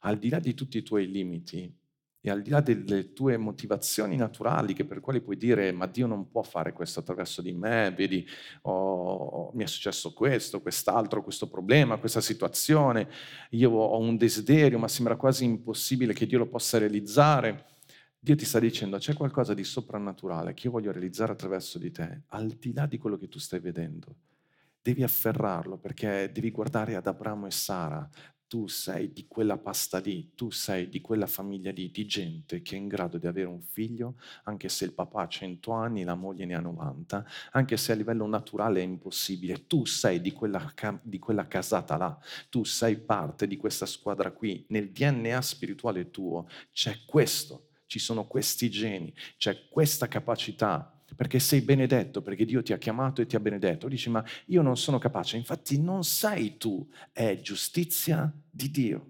al 0.00 0.18
di 0.18 0.28
là 0.28 0.38
di 0.38 0.54
tutti 0.54 0.78
i 0.78 0.82
tuoi 0.82 1.10
limiti 1.10 1.72
e 2.20 2.30
al 2.30 2.42
di 2.42 2.50
là 2.50 2.60
delle 2.60 3.12
tue 3.12 3.36
motivazioni 3.36 4.16
naturali 4.16 4.74
che 4.74 4.84
per 4.84 5.00
quali 5.00 5.20
puoi 5.20 5.36
dire 5.36 5.70
ma 5.72 5.86
Dio 5.86 6.06
non 6.06 6.28
può 6.28 6.42
fare 6.42 6.72
questo 6.72 7.00
attraverso 7.00 7.42
di 7.42 7.52
me, 7.52 7.92
vedi 7.96 8.26
oh, 8.62 9.52
mi 9.54 9.62
è 9.62 9.66
successo 9.66 10.12
questo, 10.12 10.60
quest'altro, 10.60 11.22
questo 11.22 11.48
problema, 11.48 11.98
questa 11.98 12.20
situazione, 12.20 13.08
io 13.50 13.70
ho 13.70 13.98
un 13.98 14.16
desiderio 14.16 14.78
ma 14.78 14.88
sembra 14.88 15.16
quasi 15.16 15.44
impossibile 15.44 16.12
che 16.12 16.26
Dio 16.26 16.38
lo 16.38 16.48
possa 16.48 16.78
realizzare. 16.78 17.66
Dio 18.20 18.34
ti 18.34 18.44
sta 18.44 18.58
dicendo 18.58 18.98
c'è 18.98 19.14
qualcosa 19.14 19.54
di 19.54 19.62
soprannaturale 19.62 20.52
che 20.52 20.66
io 20.66 20.72
voglio 20.72 20.90
realizzare 20.90 21.32
attraverso 21.32 21.78
di 21.78 21.92
te, 21.92 22.22
al 22.28 22.48
di 22.48 22.72
là 22.72 22.86
di 22.86 22.98
quello 22.98 23.16
che 23.16 23.28
tu 23.28 23.38
stai 23.38 23.60
vedendo. 23.60 24.16
Devi 24.82 25.04
afferrarlo 25.04 25.78
perché 25.78 26.30
devi 26.32 26.50
guardare 26.50 26.96
ad 26.96 27.06
Abramo 27.06 27.46
e 27.46 27.50
Sara, 27.52 28.08
tu 28.48 28.66
sei 28.66 29.12
di 29.12 29.26
quella 29.28 29.58
pasta 29.58 29.98
lì, 29.98 30.32
tu 30.34 30.50
sei 30.50 30.88
di 30.88 31.00
quella 31.00 31.26
famiglia 31.26 31.70
lì, 31.70 31.90
di 31.90 32.06
gente 32.06 32.62
che 32.62 32.74
è 32.74 32.78
in 32.78 32.88
grado 32.88 33.18
di 33.18 33.26
avere 33.26 33.46
un 33.46 33.60
figlio, 33.60 34.16
anche 34.44 34.68
se 34.68 34.86
il 34.86 34.92
papà 34.92 35.22
ha 35.22 35.28
100 35.28 35.70
anni, 35.70 36.02
la 36.02 36.14
moglie 36.14 36.46
ne 36.46 36.54
ha 36.54 36.60
90, 36.60 37.24
anche 37.52 37.76
se 37.76 37.92
a 37.92 37.94
livello 37.94 38.26
naturale 38.26 38.80
è 38.80 38.84
impossibile. 38.84 39.66
Tu 39.66 39.84
sei 39.84 40.20
di 40.20 40.32
quella, 40.32 40.72
di 41.02 41.18
quella 41.18 41.46
casata 41.46 41.96
là, 41.96 42.18
tu 42.48 42.64
sei 42.64 42.96
parte 42.96 43.46
di 43.46 43.56
questa 43.56 43.86
squadra 43.86 44.32
qui. 44.32 44.64
Nel 44.68 44.90
DNA 44.90 45.40
spirituale 45.42 46.10
tuo 46.10 46.48
c'è 46.72 47.04
questo, 47.06 47.68
ci 47.86 47.98
sono 47.98 48.26
questi 48.26 48.70
geni, 48.70 49.14
c'è 49.36 49.68
questa 49.68 50.08
capacità 50.08 50.97
perché 51.16 51.38
sei 51.38 51.60
benedetto, 51.60 52.22
perché 52.22 52.44
Dio 52.44 52.62
ti 52.62 52.72
ha 52.72 52.78
chiamato 52.78 53.20
e 53.20 53.26
ti 53.26 53.36
ha 53.36 53.40
benedetto. 53.40 53.88
Dici, 53.88 54.10
ma 54.10 54.24
io 54.46 54.62
non 54.62 54.76
sono 54.76 54.98
capace. 54.98 55.36
Infatti 55.36 55.80
non 55.80 56.04
sei 56.04 56.56
tu, 56.56 56.88
è 57.12 57.38
giustizia 57.40 58.32
di 58.50 58.70
Dio. 58.70 59.06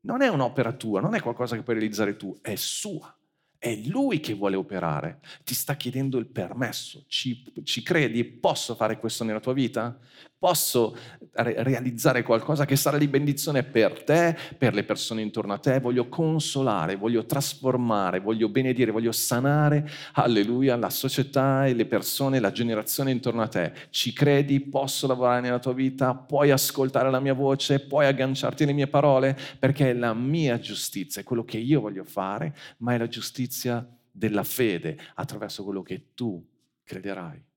Non 0.00 0.22
è 0.22 0.28
un'opera 0.28 0.72
tua, 0.72 1.00
non 1.00 1.14
è 1.14 1.20
qualcosa 1.20 1.54
che 1.54 1.62
puoi 1.62 1.76
realizzare 1.76 2.16
tu, 2.16 2.36
è 2.40 2.54
sua. 2.56 3.14
È 3.56 3.72
lui 3.86 4.18
che 4.18 4.34
vuole 4.34 4.56
operare, 4.56 5.20
ti 5.44 5.54
sta 5.54 5.76
chiedendo 5.76 6.18
il 6.18 6.26
permesso. 6.26 7.04
Ci, 7.06 7.62
ci 7.62 7.82
credi? 7.82 8.24
Posso 8.24 8.74
fare 8.74 8.98
questo 8.98 9.22
nella 9.22 9.38
tua 9.38 9.52
vita? 9.52 9.96
Posso 10.42 10.96
re- 11.34 11.62
realizzare 11.62 12.24
qualcosa 12.24 12.64
che 12.64 12.74
sarà 12.74 12.98
di 12.98 13.06
benedizione 13.06 13.62
per 13.62 14.02
te, 14.02 14.36
per 14.58 14.74
le 14.74 14.82
persone 14.82 15.22
intorno 15.22 15.52
a 15.52 15.58
te? 15.58 15.78
Voglio 15.78 16.08
consolare, 16.08 16.96
voglio 16.96 17.24
trasformare, 17.26 18.18
voglio 18.18 18.48
benedire, 18.48 18.90
voglio 18.90 19.12
sanare, 19.12 19.88
alleluia, 20.14 20.74
la 20.74 20.90
società 20.90 21.68
e 21.68 21.74
le 21.74 21.86
persone, 21.86 22.40
la 22.40 22.50
generazione 22.50 23.12
intorno 23.12 23.40
a 23.40 23.46
te. 23.46 23.72
Ci 23.90 24.12
credi? 24.12 24.58
Posso 24.58 25.06
lavorare 25.06 25.42
nella 25.42 25.60
tua 25.60 25.74
vita? 25.74 26.12
Puoi 26.12 26.50
ascoltare 26.50 27.08
la 27.08 27.20
mia 27.20 27.34
voce? 27.34 27.78
Puoi 27.78 28.06
agganciarti 28.06 28.64
alle 28.64 28.72
mie 28.72 28.88
parole? 28.88 29.38
Perché 29.60 29.90
è 29.90 29.94
la 29.94 30.12
mia 30.12 30.58
giustizia, 30.58 31.20
è 31.20 31.24
quello 31.24 31.44
che 31.44 31.58
io 31.58 31.80
voglio 31.80 32.02
fare, 32.02 32.52
ma 32.78 32.94
è 32.94 32.98
la 32.98 33.06
giustizia 33.06 33.88
della 34.10 34.42
fede 34.42 34.98
attraverso 35.14 35.62
quello 35.62 35.82
che 35.82 36.06
tu 36.16 36.44
crederai. 36.82 37.50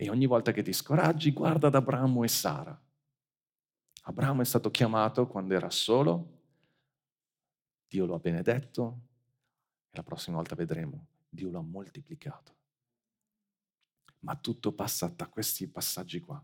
E 0.00 0.08
ogni 0.10 0.26
volta 0.26 0.52
che 0.52 0.62
ti 0.62 0.72
scoraggi, 0.72 1.32
guarda 1.32 1.66
ad 1.66 1.74
Abramo 1.74 2.22
e 2.22 2.28
Sara. 2.28 2.80
Abramo 4.02 4.42
è 4.42 4.44
stato 4.44 4.70
chiamato 4.70 5.26
quando 5.26 5.54
era 5.54 5.70
solo, 5.70 6.42
Dio 7.88 8.06
lo 8.06 8.14
ha 8.14 8.20
benedetto 8.20 9.00
e 9.90 9.96
la 9.96 10.04
prossima 10.04 10.36
volta 10.36 10.54
vedremo, 10.54 11.06
Dio 11.28 11.50
lo 11.50 11.58
ha 11.58 11.62
moltiplicato. 11.62 12.54
Ma 14.20 14.36
tutto 14.36 14.72
passa 14.72 15.08
da 15.08 15.26
questi 15.26 15.66
passaggi 15.66 16.20
qua. 16.20 16.40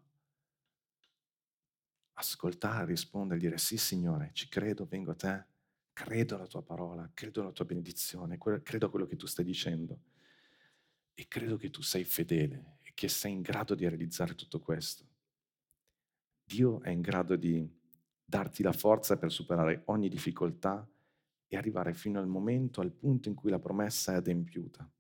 Ascoltare, 2.15 2.87
rispondere, 2.87 3.39
dire 3.39 3.59
sì 3.59 3.77
Signore, 3.77 4.31
ci 4.33 4.49
credo, 4.49 4.85
vengo 4.85 5.13
a 5.13 5.15
te 5.15 5.47
credo 5.93 6.35
alla 6.35 6.49
tua 6.49 6.63
parola, 6.65 7.09
credo 7.15 7.41
alla 7.43 7.53
tua 7.53 7.67
benedizione, 7.67 8.37
credo 8.37 8.87
a 8.87 8.91
quello 8.91 9.07
che 9.07 9.15
tu 9.15 9.27
stai 9.27 9.45
dicendo 9.45 10.01
e 11.15 11.29
credo 11.29 11.57
che 11.57 11.71
tu 11.71 11.83
sei 11.83 12.03
fedele 12.03 12.79
che 12.95 13.09
sei 13.09 13.33
in 13.33 13.43
grado 13.43 13.75
di 13.75 13.87
realizzare 13.87 14.35
tutto 14.35 14.61
questo. 14.61 15.05
Dio 16.45 16.81
è 16.83 16.91
in 16.91 17.01
grado 17.01 17.37
di 17.37 17.69
darti 18.25 18.63
la 18.63 18.73
forza 18.73 19.19
per 19.19 19.31
superare 19.31 19.83
ogni 19.87 20.09
difficoltà 20.09 20.89
e 21.47 21.57
arrivare 21.57 21.93
fino 21.93 22.19
al 22.19 22.27
momento, 22.27 22.81
al 22.81 22.93
punto 22.93 23.29
in 23.29 23.35
cui 23.35 23.51
la 23.51 23.59
promessa 23.59 24.13
è 24.13 24.17
adempiuta. 24.17 24.91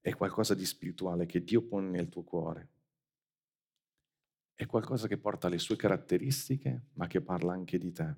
È 0.00 0.14
qualcosa 0.14 0.54
di 0.54 0.64
spirituale 0.64 1.26
che 1.26 1.42
Dio 1.42 1.62
pone 1.62 1.88
nel 1.88 2.08
tuo 2.08 2.22
cuore. 2.22 2.70
È 4.54 4.66
qualcosa 4.66 5.06
che 5.06 5.18
porta 5.18 5.48
le 5.48 5.58
sue 5.58 5.76
caratteristiche, 5.76 6.88
ma 6.94 7.06
che 7.06 7.20
parla 7.20 7.52
anche 7.52 7.78
di 7.78 7.92
te. 7.92 8.16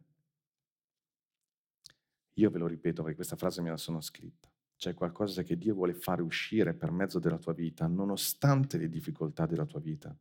Io 2.34 2.50
ve 2.50 2.58
lo 2.58 2.66
ripeto 2.66 3.02
perché 3.02 3.16
questa 3.16 3.36
frase 3.36 3.62
me 3.62 3.70
la 3.70 3.76
sono 3.76 4.00
scritta. 4.00 4.53
C'è 4.76 4.94
qualcosa 4.94 5.42
che 5.42 5.56
Dio 5.56 5.74
vuole 5.74 5.94
fare 5.94 6.22
uscire 6.22 6.74
per 6.74 6.90
mezzo 6.90 7.18
della 7.18 7.38
tua 7.38 7.52
vita, 7.52 7.86
nonostante 7.86 8.76
le 8.76 8.88
difficoltà 8.88 9.46
della 9.46 9.66
tua 9.66 9.80
vita. 9.80 10.16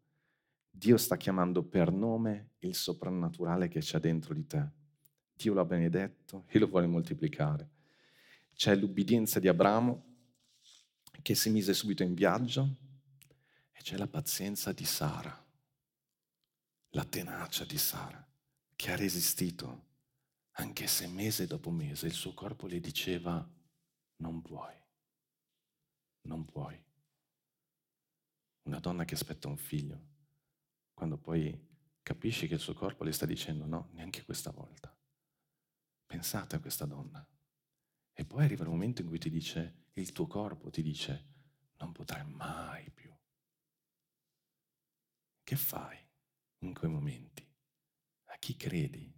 Dio 0.69 0.97
sta 0.97 1.17
chiamando 1.17 1.63
per 1.63 1.91
nome 1.91 2.51
il 2.59 2.75
soprannaturale 2.75 3.67
che 3.67 3.79
c'è 3.79 3.99
dentro 3.99 4.33
di 4.33 4.47
te. 4.47 4.69
Dio 5.35 5.53
l'ha 5.53 5.65
benedetto 5.65 6.45
e 6.47 6.59
lo 6.59 6.67
vuole 6.67 6.87
moltiplicare. 6.87 7.69
C'è 8.53 8.75
l'ubbidienza 8.75 9.39
di 9.39 9.47
Abramo 9.47 10.11
che 11.21 11.35
si 11.35 11.49
mise 11.49 11.73
subito 11.73 12.03
in 12.03 12.13
viaggio 12.13 12.75
e 13.71 13.81
c'è 13.81 13.97
la 13.97 14.07
pazienza 14.07 14.71
di 14.71 14.85
Sara, 14.85 15.45
la 16.89 17.03
tenacia 17.05 17.65
di 17.65 17.77
Sara, 17.77 18.25
che 18.75 18.91
ha 18.91 18.95
resistito, 18.95 19.85
anche 20.51 20.87
se 20.87 21.07
mese 21.07 21.47
dopo 21.47 21.71
mese 21.71 22.07
il 22.07 22.13
suo 22.13 22.33
corpo 22.33 22.67
le 22.67 22.79
diceva 22.79 23.47
non 24.23 24.41
puoi, 24.41 24.73
non 26.21 26.45
puoi. 26.45 26.81
Una 28.63 28.79
donna 28.79 29.03
che 29.03 29.15
aspetta 29.15 29.49
un 29.49 29.57
figlio, 29.57 30.01
quando 30.93 31.17
poi 31.17 31.71
capisce 32.01 32.47
che 32.47 32.53
il 32.53 32.61
suo 32.61 32.73
corpo 32.73 33.03
le 33.03 33.11
sta 33.11 33.25
dicendo 33.25 33.65
no, 33.65 33.89
neanche 33.91 34.23
questa 34.23 34.51
volta. 34.51 34.97
Pensate 36.05 36.55
a 36.55 36.61
questa 36.61 36.85
donna. 36.85 37.27
E 38.13 38.25
poi 38.25 38.45
arriva 38.45 38.63
il 38.63 38.69
momento 38.69 39.01
in 39.01 39.07
cui 39.07 39.19
ti 39.19 39.29
dice, 39.29 39.87
il 39.93 40.13
tuo 40.13 40.27
corpo 40.27 40.69
ti 40.69 40.81
dice, 40.81 41.31
non 41.79 41.91
potrai 41.91 42.23
mai 42.25 42.89
più. 42.91 43.13
Che 45.43 45.55
fai 45.57 45.97
in 46.59 46.73
quei 46.73 46.89
momenti? 46.89 47.45
A 48.27 48.37
chi 48.37 48.55
credi? 48.55 49.13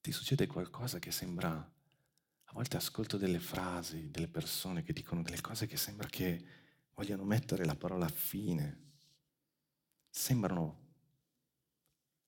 Ti 0.00 0.12
succede 0.12 0.46
qualcosa 0.46 1.00
che 1.00 1.10
sembra, 1.10 1.75
volte 2.56 2.78
ascolto 2.78 3.18
delle 3.18 3.38
frasi, 3.38 4.10
delle 4.10 4.28
persone 4.28 4.82
che 4.82 4.94
dicono 4.94 5.20
delle 5.20 5.42
cose 5.42 5.66
che 5.66 5.76
sembra 5.76 6.08
che 6.08 6.42
vogliano 6.94 7.22
mettere 7.22 7.66
la 7.66 7.76
parola 7.76 8.08
fine. 8.08 8.84
Sembrano 10.08 10.84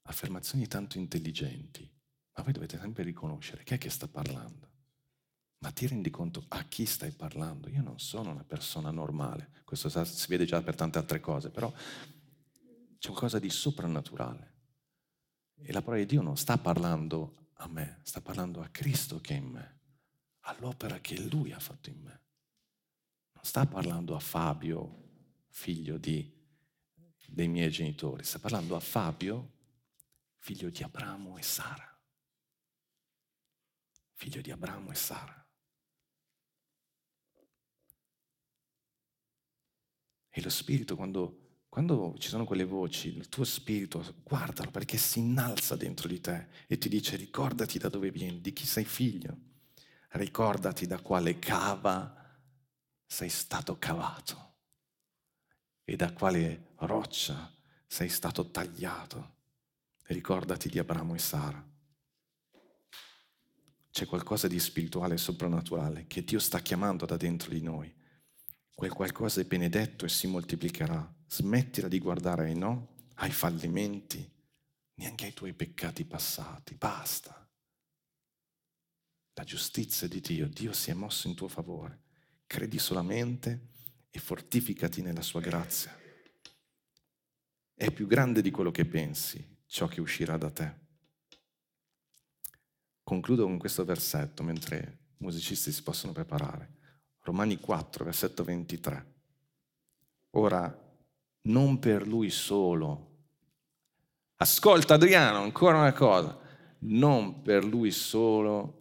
affermazioni 0.02 0.68
tanto 0.68 0.98
intelligenti, 0.98 1.90
ma 2.34 2.42
voi 2.42 2.52
dovete 2.52 2.78
sempre 2.78 3.04
riconoscere 3.04 3.64
chi 3.64 3.72
è 3.72 3.78
che 3.78 3.88
sta 3.88 4.06
parlando. 4.06 4.68
Ma 5.60 5.70
ti 5.70 5.86
rendi 5.86 6.10
conto 6.10 6.44
a 6.48 6.62
chi 6.64 6.84
stai 6.84 7.12
parlando? 7.12 7.70
Io 7.70 7.82
non 7.82 7.98
sono 7.98 8.30
una 8.30 8.44
persona 8.44 8.90
normale, 8.90 9.50
questo 9.64 9.88
si 9.88 10.26
vede 10.28 10.44
già 10.44 10.60
per 10.60 10.74
tante 10.74 10.98
altre 10.98 11.20
cose, 11.20 11.48
però 11.48 11.72
c'è 11.72 13.08
qualcosa 13.08 13.38
di 13.38 13.48
soprannaturale. 13.48 14.56
E 15.54 15.72
la 15.72 15.80
parola 15.80 16.02
di 16.02 16.06
Dio 16.06 16.20
non 16.20 16.36
sta 16.36 16.58
parlando 16.58 17.48
a 17.54 17.66
me, 17.66 18.00
sta 18.02 18.20
parlando 18.20 18.60
a 18.60 18.68
Cristo 18.68 19.20
che 19.20 19.34
è 19.34 19.38
in 19.38 19.46
me, 19.46 19.77
all'opera 20.48 20.98
che 21.00 21.18
Lui 21.20 21.52
ha 21.52 21.60
fatto 21.60 21.90
in 21.90 22.00
me. 22.00 22.22
Non 23.32 23.44
sta 23.44 23.66
parlando 23.66 24.14
a 24.14 24.20
Fabio, 24.20 25.06
figlio 25.48 25.96
di, 25.96 26.30
dei 27.26 27.48
miei 27.48 27.70
genitori, 27.70 28.24
sta 28.24 28.38
parlando 28.38 28.76
a 28.76 28.80
Fabio, 28.80 29.52
figlio 30.38 30.70
di 30.70 30.82
Abramo 30.82 31.38
e 31.38 31.42
Sara 31.42 31.88
figlio 34.18 34.40
di 34.40 34.50
Abramo 34.50 34.90
e 34.90 34.94
Sara. 34.96 35.46
E 40.28 40.42
lo 40.42 40.50
spirito, 40.50 40.96
quando, 40.96 41.62
quando 41.68 42.16
ci 42.18 42.28
sono 42.28 42.44
quelle 42.44 42.64
voci, 42.64 43.16
il 43.16 43.28
tuo 43.28 43.44
spirito, 43.44 44.16
guardalo 44.24 44.72
perché 44.72 44.96
si 44.96 45.20
innalza 45.20 45.76
dentro 45.76 46.08
di 46.08 46.20
te 46.20 46.48
e 46.66 46.78
ti 46.78 46.88
dice 46.88 47.14
ricordati 47.14 47.78
da 47.78 47.88
dove 47.88 48.10
vieni, 48.10 48.40
di 48.40 48.52
chi 48.52 48.66
sei 48.66 48.84
figlio, 48.84 49.36
ricordati 50.10 50.86
da 50.86 51.00
quale 51.00 51.38
cava 51.38 52.14
sei 53.06 53.28
stato 53.28 53.78
cavato 53.78 54.54
e 55.84 55.96
da 55.96 56.12
quale 56.12 56.72
roccia 56.76 57.52
sei 57.86 58.08
stato 58.08 58.50
tagliato. 58.50 59.36
Ricordati 60.04 60.68
di 60.68 60.78
Abramo 60.78 61.14
e 61.14 61.18
Sara 61.18 61.68
c'è 63.98 64.06
qualcosa 64.06 64.46
di 64.46 64.60
spirituale 64.60 65.14
e 65.14 65.18
soprannaturale 65.18 66.06
che 66.06 66.22
Dio 66.22 66.38
sta 66.38 66.60
chiamando 66.60 67.04
da 67.04 67.16
dentro 67.16 67.50
di 67.50 67.60
noi. 67.60 67.92
Quel 68.72 68.92
qualcosa 68.92 69.40
è 69.40 69.44
benedetto 69.44 70.04
e 70.04 70.08
si 70.08 70.28
moltiplicherà. 70.28 71.16
Smettila 71.26 71.88
di 71.88 71.98
guardare 71.98 72.44
ai 72.44 72.54
no, 72.54 72.94
ai 73.14 73.32
fallimenti, 73.32 74.24
neanche 74.94 75.24
ai 75.24 75.34
tuoi 75.34 75.52
peccati 75.52 76.04
passati. 76.04 76.76
Basta. 76.76 77.47
La 79.38 79.44
giustizia 79.44 80.08
di 80.08 80.20
Dio, 80.20 80.48
Dio 80.48 80.72
si 80.72 80.90
è 80.90 80.94
mosso 80.94 81.28
in 81.28 81.36
tuo 81.36 81.46
favore. 81.46 82.00
Credi 82.44 82.76
solamente 82.80 83.68
e 84.10 84.18
fortificati 84.18 85.00
nella 85.00 85.22
sua 85.22 85.38
grazia. 85.38 85.96
È 87.72 87.88
più 87.92 88.08
grande 88.08 88.42
di 88.42 88.50
quello 88.50 88.72
che 88.72 88.84
pensi 88.84 89.58
ciò 89.66 89.86
che 89.86 90.00
uscirà 90.00 90.36
da 90.36 90.50
te. 90.50 90.74
Concludo 93.04 93.44
con 93.44 93.58
questo 93.58 93.84
versetto 93.84 94.42
mentre 94.42 94.98
i 95.18 95.22
musicisti 95.22 95.70
si 95.70 95.84
possono 95.84 96.12
preparare. 96.12 96.74
Romani 97.20 97.60
4, 97.60 98.04
versetto 98.04 98.42
23. 98.42 99.14
Ora, 100.30 100.96
non 101.42 101.78
per 101.78 102.08
lui 102.08 102.30
solo. 102.30 103.26
Ascolta 104.34 104.94
Adriano, 104.94 105.42
ancora 105.42 105.78
una 105.78 105.92
cosa. 105.92 106.36
Non 106.80 107.40
per 107.42 107.64
lui 107.64 107.92
solo. 107.92 108.78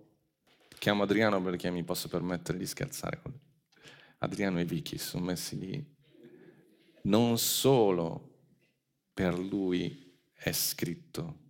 Chiamo 0.80 1.03
Adriano 1.03 1.41
perché 1.41 1.69
mi 1.69 1.84
posso 1.84 2.07
permettere 2.07 2.57
di 2.57 2.65
scherzare 2.65 3.21
con 3.21 3.32
lui. 3.32 3.41
Adriano 4.19 4.59
e 4.59 4.65
Vicky 4.65 4.97
sono 4.97 5.25
messi 5.25 5.57
lì. 5.57 5.95
Non 7.03 7.38
solo 7.38 8.36
per 9.13 9.38
lui 9.38 10.19
è 10.34 10.51
scritto 10.51 11.45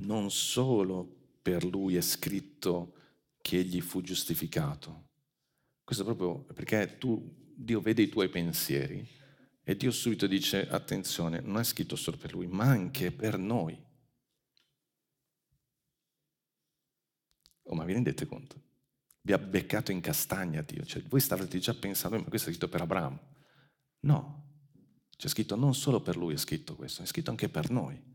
non 0.00 0.30
solo 0.30 1.38
per 1.42 1.64
lui 1.64 1.96
è 1.96 2.00
scritto 2.00 2.94
che 3.40 3.58
egli 3.58 3.80
fu 3.80 4.02
giustificato. 4.02 5.08
Questo 5.82 6.04
proprio 6.04 6.44
perché 6.54 6.96
tu, 6.98 7.34
Dio 7.54 7.80
vede 7.80 8.02
i 8.02 8.08
tuoi 8.08 8.28
pensieri 8.28 9.06
e 9.62 9.76
Dio 9.76 9.90
subito 9.90 10.26
dice, 10.26 10.68
attenzione, 10.68 11.40
non 11.40 11.58
è 11.58 11.64
scritto 11.64 11.96
solo 11.96 12.16
per 12.16 12.32
lui, 12.32 12.46
ma 12.46 12.64
anche 12.64 13.10
per 13.10 13.38
noi. 13.38 13.78
Oh, 17.64 17.74
ma 17.74 17.84
vi 17.84 17.92
rendete 17.92 18.26
conto? 18.26 18.60
Vi 19.22 19.32
ha 19.32 19.38
beccato 19.38 19.92
in 19.92 20.00
castagna 20.00 20.62
Dio, 20.62 20.84
cioè 20.84 21.02
voi 21.02 21.20
stavate 21.20 21.58
già 21.58 21.74
pensando, 21.74 22.18
ma 22.18 22.24
questo 22.24 22.48
è 22.48 22.52
scritto 22.52 22.68
per 22.68 22.80
Abramo. 22.80 23.20
No, 24.00 24.44
c'è 25.16 25.28
scritto 25.28 25.56
non 25.56 25.74
solo 25.74 26.00
per 26.00 26.16
lui 26.16 26.34
è 26.34 26.38
scritto 26.38 26.74
questo, 26.74 27.02
è 27.02 27.06
scritto 27.06 27.30
anche 27.30 27.48
per 27.48 27.70
noi 27.70 28.10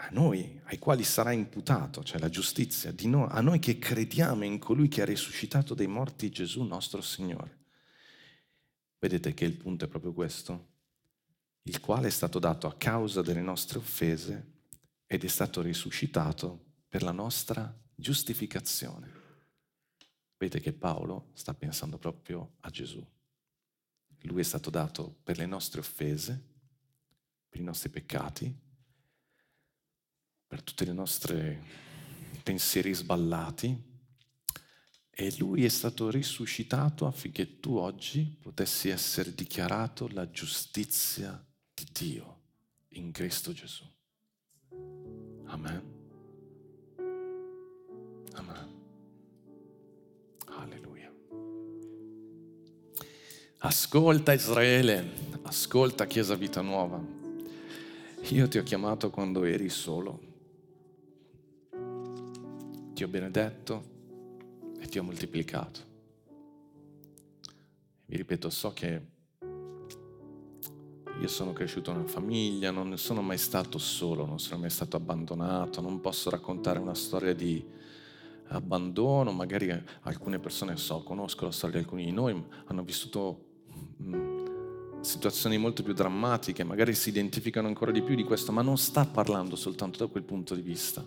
a 0.00 0.08
noi, 0.12 0.60
ai 0.64 0.78
quali 0.78 1.02
sarà 1.02 1.32
imputato, 1.32 2.04
cioè 2.04 2.20
la 2.20 2.28
giustizia, 2.28 2.94
no, 3.04 3.26
a 3.26 3.40
noi 3.40 3.58
che 3.58 3.78
crediamo 3.78 4.44
in 4.44 4.58
colui 4.58 4.86
che 4.86 5.02
ha 5.02 5.04
risuscitato 5.04 5.74
dai 5.74 5.88
morti 5.88 6.30
Gesù 6.30 6.62
nostro 6.62 7.00
Signore. 7.00 7.56
Vedete 9.00 9.34
che 9.34 9.44
il 9.44 9.56
punto 9.56 9.86
è 9.86 9.88
proprio 9.88 10.12
questo, 10.12 10.76
il 11.62 11.80
quale 11.80 12.08
è 12.08 12.10
stato 12.10 12.38
dato 12.38 12.68
a 12.68 12.76
causa 12.76 13.22
delle 13.22 13.40
nostre 13.40 13.78
offese 13.78 14.60
ed 15.06 15.24
è 15.24 15.28
stato 15.28 15.62
risuscitato 15.62 16.66
per 16.88 17.02
la 17.02 17.12
nostra 17.12 17.76
giustificazione. 18.00 19.10
Vedete 20.36 20.60
che 20.60 20.72
Paolo 20.72 21.30
sta 21.32 21.52
pensando 21.52 21.98
proprio 21.98 22.54
a 22.60 22.70
Gesù. 22.70 23.04
Lui 24.22 24.40
è 24.40 24.44
stato 24.44 24.70
dato 24.70 25.18
per 25.24 25.36
le 25.36 25.46
nostre 25.46 25.80
offese, 25.80 26.40
per 27.48 27.60
i 27.60 27.64
nostri 27.64 27.88
peccati, 27.88 28.56
per 30.46 30.62
tutti 30.62 30.84
i 30.84 30.94
nostri 30.94 31.58
pensieri 32.42 32.94
sballati 32.94 33.86
e 35.10 35.34
lui 35.38 35.64
è 35.64 35.68
stato 35.68 36.10
risuscitato 36.10 37.04
affinché 37.04 37.58
tu 37.58 37.74
oggi 37.74 38.36
potessi 38.40 38.88
essere 38.88 39.34
dichiarato 39.34 40.08
la 40.08 40.30
giustizia 40.30 41.44
di 41.74 41.86
Dio 41.90 42.42
in 42.90 43.10
Cristo 43.10 43.52
Gesù. 43.52 43.84
Amen. 45.46 45.97
Ascolta 53.60 54.32
Israele, 54.32 55.04
ascolta 55.42 56.06
Chiesa 56.06 56.36
Vita 56.36 56.60
Nuova. 56.60 57.04
Io 58.28 58.46
ti 58.46 58.56
ho 58.56 58.62
chiamato 58.62 59.10
quando 59.10 59.42
eri 59.42 59.68
solo 59.68 60.20
ti 62.94 63.02
ho 63.02 63.08
benedetto 63.08 63.82
e 64.78 64.86
ti 64.86 65.00
ho 65.00 65.02
moltiplicato. 65.02 65.80
Vi 68.06 68.16
ripeto, 68.16 68.48
so 68.48 68.72
che 68.72 69.02
io 71.20 71.28
sono 71.28 71.52
cresciuto 71.52 71.90
in 71.90 71.96
una 71.96 72.06
famiglia, 72.06 72.70
non 72.70 72.96
sono 72.96 73.22
mai 73.22 73.38
stato 73.38 73.78
solo, 73.78 74.24
non 74.24 74.38
sono 74.38 74.60
mai 74.60 74.70
stato 74.70 74.96
abbandonato, 74.96 75.80
non 75.80 75.98
posso 75.98 76.30
raccontare 76.30 76.78
una 76.78 76.94
storia 76.94 77.34
di 77.34 77.66
abbandono, 78.50 79.32
magari 79.32 79.68
alcune 80.02 80.38
persone 80.38 80.76
so, 80.76 81.02
conosco 81.02 81.46
la 81.46 81.50
storia 81.50 81.78
di 81.78 81.82
alcuni 81.82 82.04
di 82.04 82.12
noi, 82.12 82.40
hanno 82.66 82.84
vissuto 82.84 83.46
situazioni 85.00 85.58
molto 85.58 85.82
più 85.82 85.92
drammatiche, 85.92 86.64
magari 86.64 86.94
si 86.94 87.08
identificano 87.08 87.68
ancora 87.68 87.90
di 87.90 88.02
più 88.02 88.14
di 88.14 88.24
questo, 88.24 88.52
ma 88.52 88.62
non 88.62 88.78
sta 88.78 89.04
parlando 89.04 89.56
soltanto 89.56 89.98
da 89.98 90.10
quel 90.10 90.24
punto 90.24 90.54
di 90.54 90.62
vista 90.62 91.04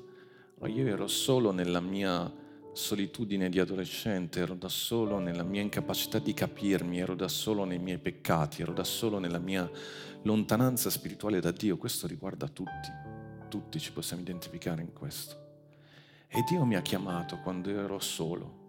io 0.68 0.88
ero 0.88 1.08
solo 1.08 1.52
nella 1.52 1.80
mia 1.80 2.32
solitudine 2.74 3.50
di 3.50 3.60
adolescente, 3.60 4.40
ero 4.40 4.54
da 4.54 4.70
solo 4.70 5.18
nella 5.18 5.44
mia 5.44 5.62
incapacità 5.62 6.20
di 6.20 6.34
capirmi, 6.34 7.00
ero 7.00 7.16
da 7.16 7.28
solo 7.28 7.64
nei 7.64 7.80
miei 7.80 7.98
peccati, 7.98 8.62
ero 8.62 8.72
da 8.72 8.84
solo 8.84 9.18
nella 9.18 9.40
mia 9.40 9.70
lontananza 10.24 10.90
spirituale 10.90 11.40
da 11.40 11.52
Dio. 11.52 11.78
Questo 11.78 12.08
riguarda 12.08 12.48
tutti, 12.48 12.90
tutti 13.50 13.80
ci 13.80 13.92
possiamo 13.92 14.22
identificare 14.22 14.82
in 14.82 14.94
questo. 14.94 15.40
E 16.28 16.44
Dio 16.48 16.64
mi 16.64 16.76
ha 16.76 16.82
chiamato 16.82 17.40
quando 17.40 17.70
ero 17.70 18.00
solo, 18.00 18.61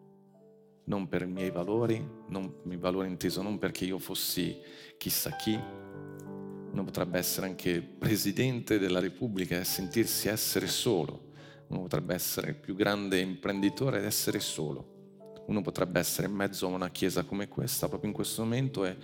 non 0.85 1.09
per 1.09 1.23
i 1.23 1.27
miei 1.27 1.51
valori, 1.51 2.05
non 2.29 2.55
i 2.69 2.77
valori 2.77 3.09
inteso 3.09 3.43
non 3.43 3.59
perché 3.59 3.85
io 3.85 3.99
fossi 3.99 4.61
chissà 4.97 5.37
chi, 5.37 5.55
uno 5.55 6.85
potrebbe 6.85 7.19
essere 7.19 7.47
anche 7.47 7.83
presidente 7.83 8.79
della 8.79 9.01
Repubblica 9.01 9.59
e 9.59 9.65
sentirsi 9.65 10.29
essere 10.29 10.67
solo 10.67 11.31
uno 11.73 11.83
potrebbe 11.83 12.15
essere 12.15 12.51
il 12.51 12.57
più 12.57 12.75
grande 12.75 13.19
imprenditore 13.19 13.99
ed 13.99 14.05
essere 14.05 14.41
solo. 14.41 15.41
Uno 15.47 15.63
potrebbe 15.63 15.99
essere 15.99 16.29
in 16.29 16.35
mezzo 16.35 16.67
a 16.67 16.71
una 16.71 16.91
chiesa 16.91 17.25
come 17.25 17.49
questa, 17.49 17.89
proprio 17.89 18.11
in 18.11 18.15
questo 18.15 18.43
momento, 18.43 18.85
e, 18.85 18.97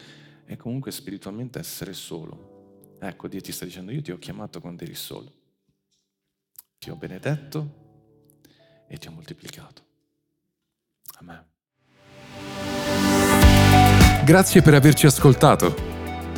e 0.45 0.57
comunque 0.57 0.93
spiritualmente 0.93 1.59
essere 1.59 1.95
solo. 1.95 2.97
Ecco, 3.01 3.27
Dio 3.27 3.41
ti 3.41 3.53
sta 3.53 3.65
dicendo, 3.65 3.91
io 3.91 4.03
ti 4.03 4.13
ho 4.13 4.19
chiamato 4.19 4.61
quando 4.61 4.85
eri 4.85 4.95
solo. 4.95 5.33
Ti 6.79 6.91
ho 6.91 6.97
benedetto 6.97 7.87
e 8.87 8.99
ti 8.99 9.09
ho 9.09 9.13
moltiplicato. 9.13 9.83
Amen. 11.21 11.57
Grazie 14.29 14.61
per 14.61 14.75
averci 14.75 15.07
ascoltato. 15.07 15.75